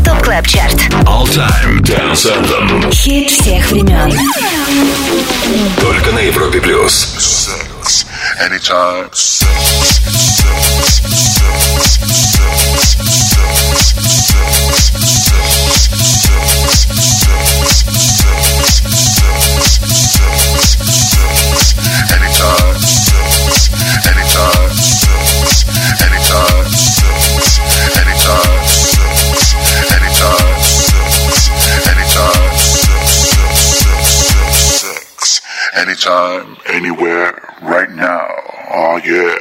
[0.05, 0.75] ТОП КЛАБ ЧАРТ.
[1.07, 2.91] All Time Dance Anthem.
[2.91, 4.13] Хит всех времен.
[5.81, 7.64] Только на Европе плюс.
[7.85, 9.11] silks anytime.
[22.11, 22.75] Anytime.
[24.07, 24.71] Anytime.
[26.01, 27.94] Anytime.
[35.77, 37.33] Anytime, anywhere,
[37.63, 38.29] right now.
[38.73, 39.37] Oh yeah.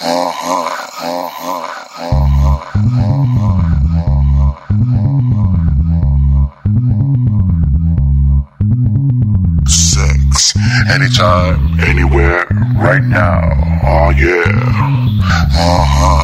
[0.00, 0.68] Uh huh.
[1.04, 1.74] Uh huh.
[1.98, 2.87] Uh
[10.38, 10.54] Sex,
[10.88, 12.46] anytime, anywhere,
[12.76, 13.40] right now.
[13.82, 14.44] Oh yeah.
[15.50, 16.22] Uh huh.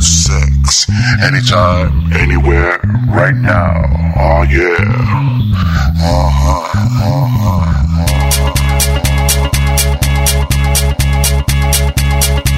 [0.00, 0.90] Sex,
[1.22, 3.84] anytime, anywhere, right now.
[4.18, 4.74] Oh yeah.
[6.02, 6.66] Uh huh.
[6.74, 7.70] Uh huh.
[12.10, 12.49] Anytime,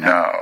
[0.00, 0.32] now,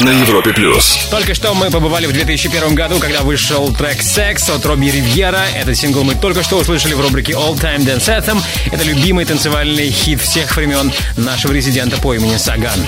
[0.00, 1.08] На Европе плюс.
[1.10, 5.44] Только что мы побывали в 2001 году, когда вышел трек «Секс» от Робби Ривьера.
[5.56, 8.40] Этот сингл мы только что услышали в рубрике All Time Dance Anthem.
[8.70, 12.78] Это любимый танцевальный хит всех времен нашего резидента по имени Саган.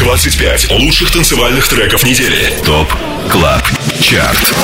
[0.00, 2.52] 25 лучших танцевальных треков недели.
[2.64, 2.92] ТОП
[3.30, 4.54] КЛАБ ЧАРТ.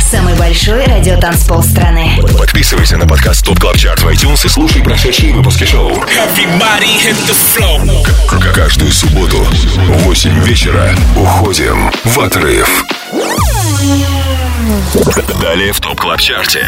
[0.00, 2.18] Самый большой радиотанцпол страны.
[2.38, 5.92] Подписывайся на подкаст ТОП КЛАБ ЧАРТ в iTunes и слушай прошедшие выпуски шоу.
[8.28, 12.84] К- Каждую субботу в 8 вечера уходим в отрыв.
[15.40, 16.66] Далее в ТОП КЛАБ ЧАРТе.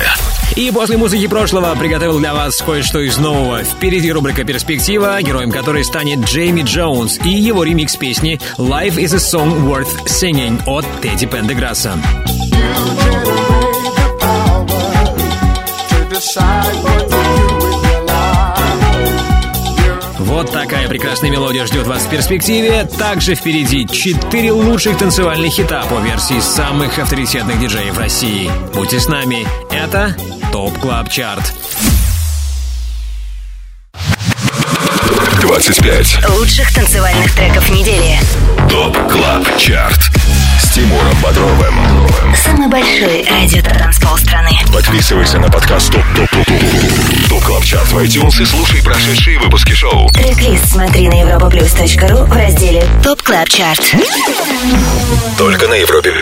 [0.57, 3.63] И после музыки прошлого приготовил для вас кое-что из нового.
[3.65, 9.19] Впереди рубрика «Перспектива», героем которой станет Джейми Джонс и его ремикс песни «Life is a
[9.19, 11.95] song worth singing» от Тедди Пендеграсса.
[20.39, 22.85] Вот такая прекрасная мелодия ждет вас в перспективе.
[22.97, 28.49] Также впереди четыре лучших танцевальных хита по версии самых авторитетных диджеев России.
[28.73, 29.49] Будьте с нами.
[29.73, 30.17] Это
[30.53, 31.53] Top Club Chart.
[35.41, 38.17] 25 Лучших танцевальных треков недели.
[38.71, 40.28] Top Club Chart
[40.79, 41.75] Тимуром Бодровым.
[42.37, 44.51] Самый большой радиотанцпол страны.
[44.73, 49.41] Подписывайся на подкаст Top Top Top Top Top Club Chart в iTunes и слушай прошедшие
[49.41, 50.09] выпуски шоу.
[50.11, 53.83] Трек-лист смотри на europaplus.ru в разделе Top Club Chart.
[55.37, 56.13] Только на Европе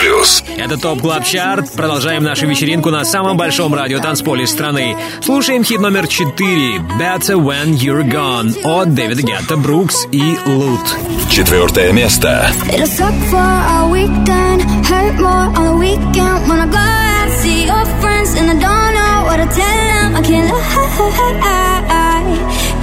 [0.00, 0.44] Плюс.
[0.58, 1.72] Это Top Club Chart.
[1.72, 4.96] Продолжаем нашу вечеринку на самом большом радио танцполе страны.
[5.22, 10.94] Слушаем хит номер 4 «Better When You're Gone» от Дэвида Гетта, Brooks и Loote.
[11.30, 12.52] Четвертое место.
[12.68, 14.60] It'll suck for a week and
[14.90, 18.92] hurt more on the weekend when I go out, see your friends, and I don't
[18.98, 20.08] know what to tell them.
[20.18, 20.64] I can't lie.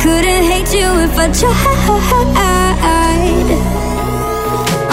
[0.02, 1.52] Couldn't hate you if I tried.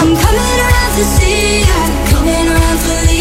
[0.01, 1.81] I'm coming around to see ya,
[2.11, 3.18] coming around to leave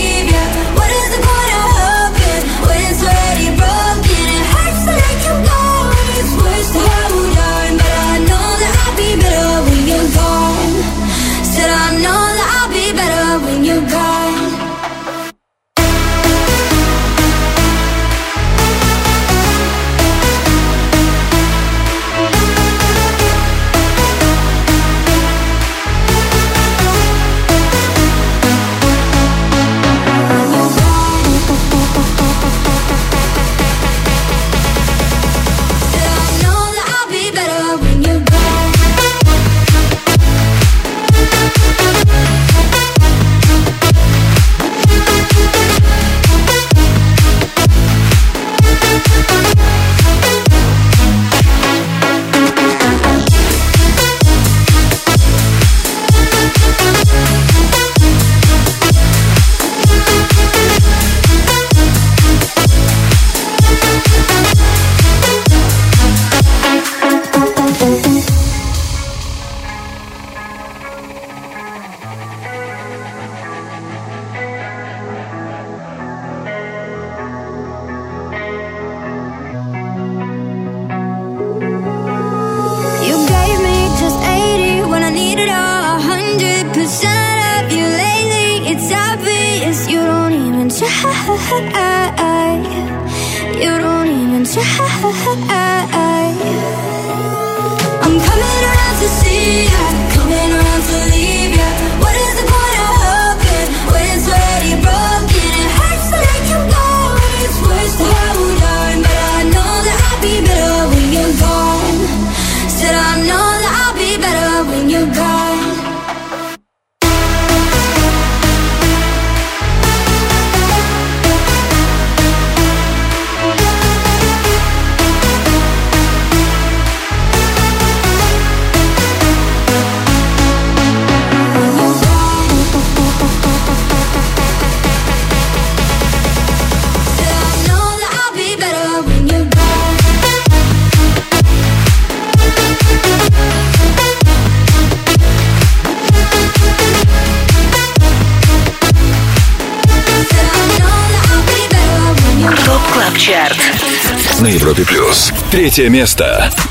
[155.78, 156.67] Третье место.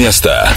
[0.00, 0.48] Место.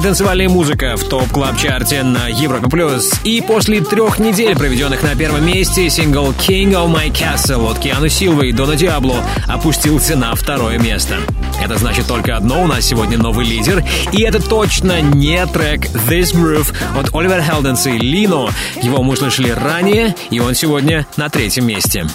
[0.00, 3.12] Электронная танцевальная музыка в топ клаб чарте на Европе плюс.
[3.22, 8.08] И после трех недель, проведенных на первом месте, сингл King of My Castle от Киану
[8.08, 11.18] Силвы и Дона Диабло опустился на второе место.
[11.62, 16.34] Это значит только одно, у нас сегодня новый лидер, и это точно не трек This
[16.34, 18.48] Groove от Оливер Хелденс и Лино.
[18.80, 22.06] Его мы слышали ранее, и он сегодня на третьем месте.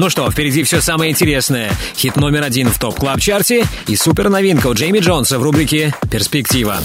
[0.00, 1.70] Ну что, впереди все самое интересное.
[1.94, 5.94] Хит номер один в топ клаб чарте и супер новинка у Джейми Джонса в рубрике
[6.10, 6.78] «Перспектива».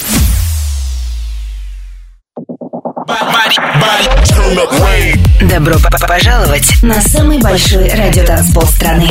[5.43, 5.77] Добро
[6.09, 9.09] пожаловать на самый большой радиотанцпол страны.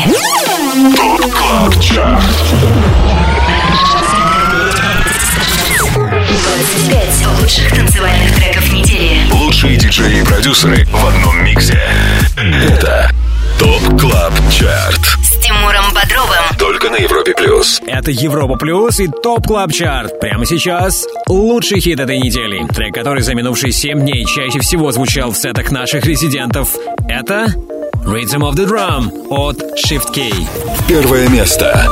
[1.32, 2.23] Club Chart.
[5.94, 9.32] 25 лучших танцевальных треков недели.
[9.32, 11.81] Лучшие диджеи и продюсеры в одном миксе.
[12.36, 13.10] Это
[14.55, 15.19] Chart.
[15.20, 16.56] С Тимуром Бодровым.
[16.56, 17.81] Только на Европе плюс.
[17.89, 20.20] Это Европа Плюс и Top Club Chart.
[20.20, 22.64] Прямо сейчас лучший хит этой недели.
[22.68, 26.68] Трек, который за минувшие 7 дней чаще всего звучал в сетах наших резидентов.
[27.09, 27.47] Это
[28.05, 30.31] Rhythm of the Drum от Shift K.
[30.86, 31.89] Первое место.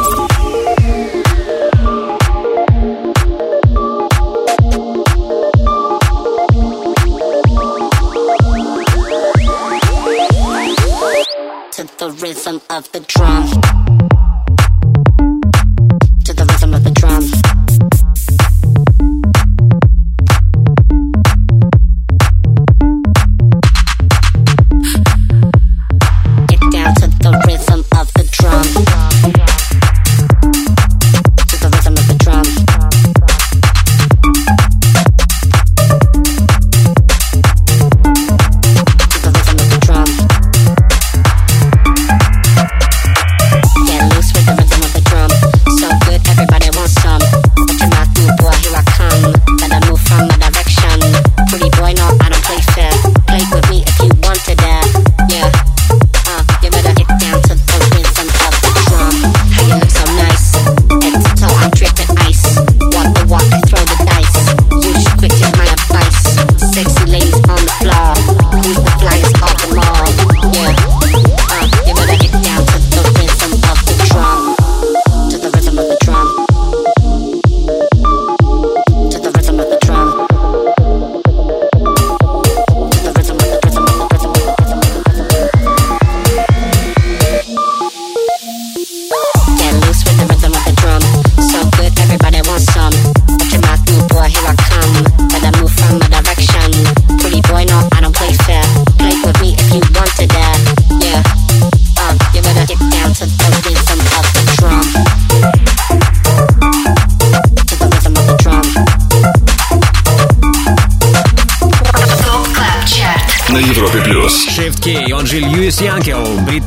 [12.44, 13.81] Rhythm of the drum.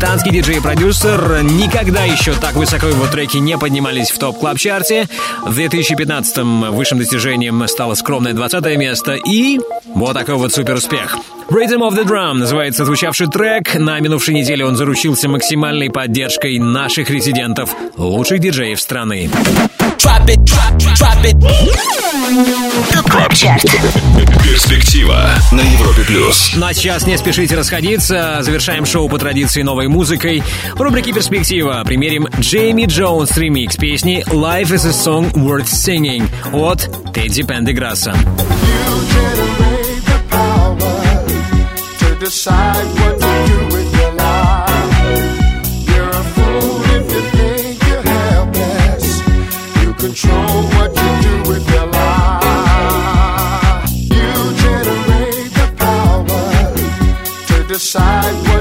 [0.05, 1.41] Британский диджей и продюсер.
[1.41, 5.07] Никогда еще так высоко его треки не поднимались в Top Club Chart е.
[5.43, 9.59] В 2015-м высшим достижением стало скромное 20 место и
[9.95, 11.17] вот такой вот супер успех.
[11.49, 13.73] Rhythm of the Drum называется звучавший трек.
[13.73, 19.31] На минувшей неделе он заручился максимальной поддержкой наших резидентов, лучших диджеев страны.
[22.91, 23.63] Top Club Chart
[24.43, 28.37] Перспектива на Европе Плюс Ну а сейчас не спешите расходиться.
[28.41, 30.43] Завершаем шоу по традиции новой музыкой.
[30.75, 36.87] В рубрике «Перспектива» примерим Джейми Джонс ремикс песни «Life is a song worth singing» от
[37.11, 38.13] Тедди Пендеграсса.
[41.99, 43.24] to decide what
[57.77, 58.54] decide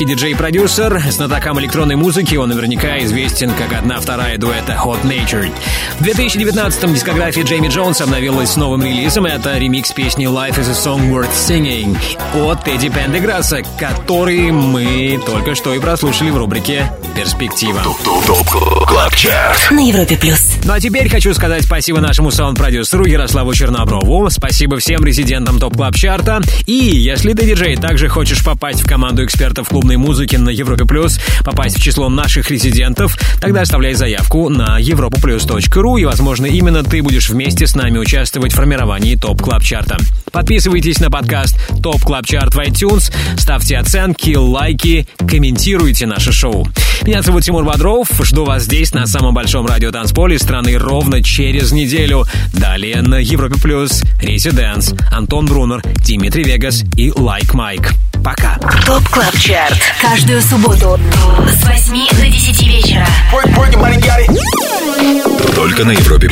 [0.00, 5.52] Уэльский диджей-продюсер, знатокам электронной музыки, он наверняка известен как одна-вторая дуэта Hot Natured.
[5.98, 10.72] В 2019-м дискография Джейми Джонса обновилась с новым релизом, это ремикс песни Life is a
[10.72, 11.98] Song Worth Singing
[12.34, 17.82] от Тедди Пендеграсса, который мы только что и прослушали в рубрике «Перспектива».
[19.70, 20.56] На Европе плюс.
[20.64, 25.94] Ну а теперь хочу сказать спасибо нашему саунд-продюсеру Ярославу Черноброву, спасибо всем резидентам Top Club
[25.94, 26.40] Chart а.
[26.66, 31.20] И если ты, диджей, также хочешь попасть в команду экспертов клубной музыки на Европе Плюс,
[31.44, 37.30] попасть в число наших резидентов, тогда оставляй заявку на europaplus.ru и, возможно, именно ты будешь
[37.30, 39.98] вместе с нами участвовать в формировании Top Club Chart а.
[40.32, 46.66] Подписывайтесь на подкаст Top Club Chart в iTunes, ставьте оценки, лайки, комментируйте наше шоу.
[47.10, 51.72] Меня зовут Тимур Бодров, жду вас здесь, на самом большом радио танцполе страны ровно через
[51.72, 52.24] неделю.
[52.52, 57.94] Далее на Европе Плюс, Residance, Антон Брунер, Dimitri Vegas и Like Mike.
[58.22, 58.58] Пока.
[58.86, 59.76] Top Club Chart.
[60.00, 61.00] Каждую субботу
[61.48, 63.08] с 8 до 10 вечера.
[65.56, 66.28] Только на Европе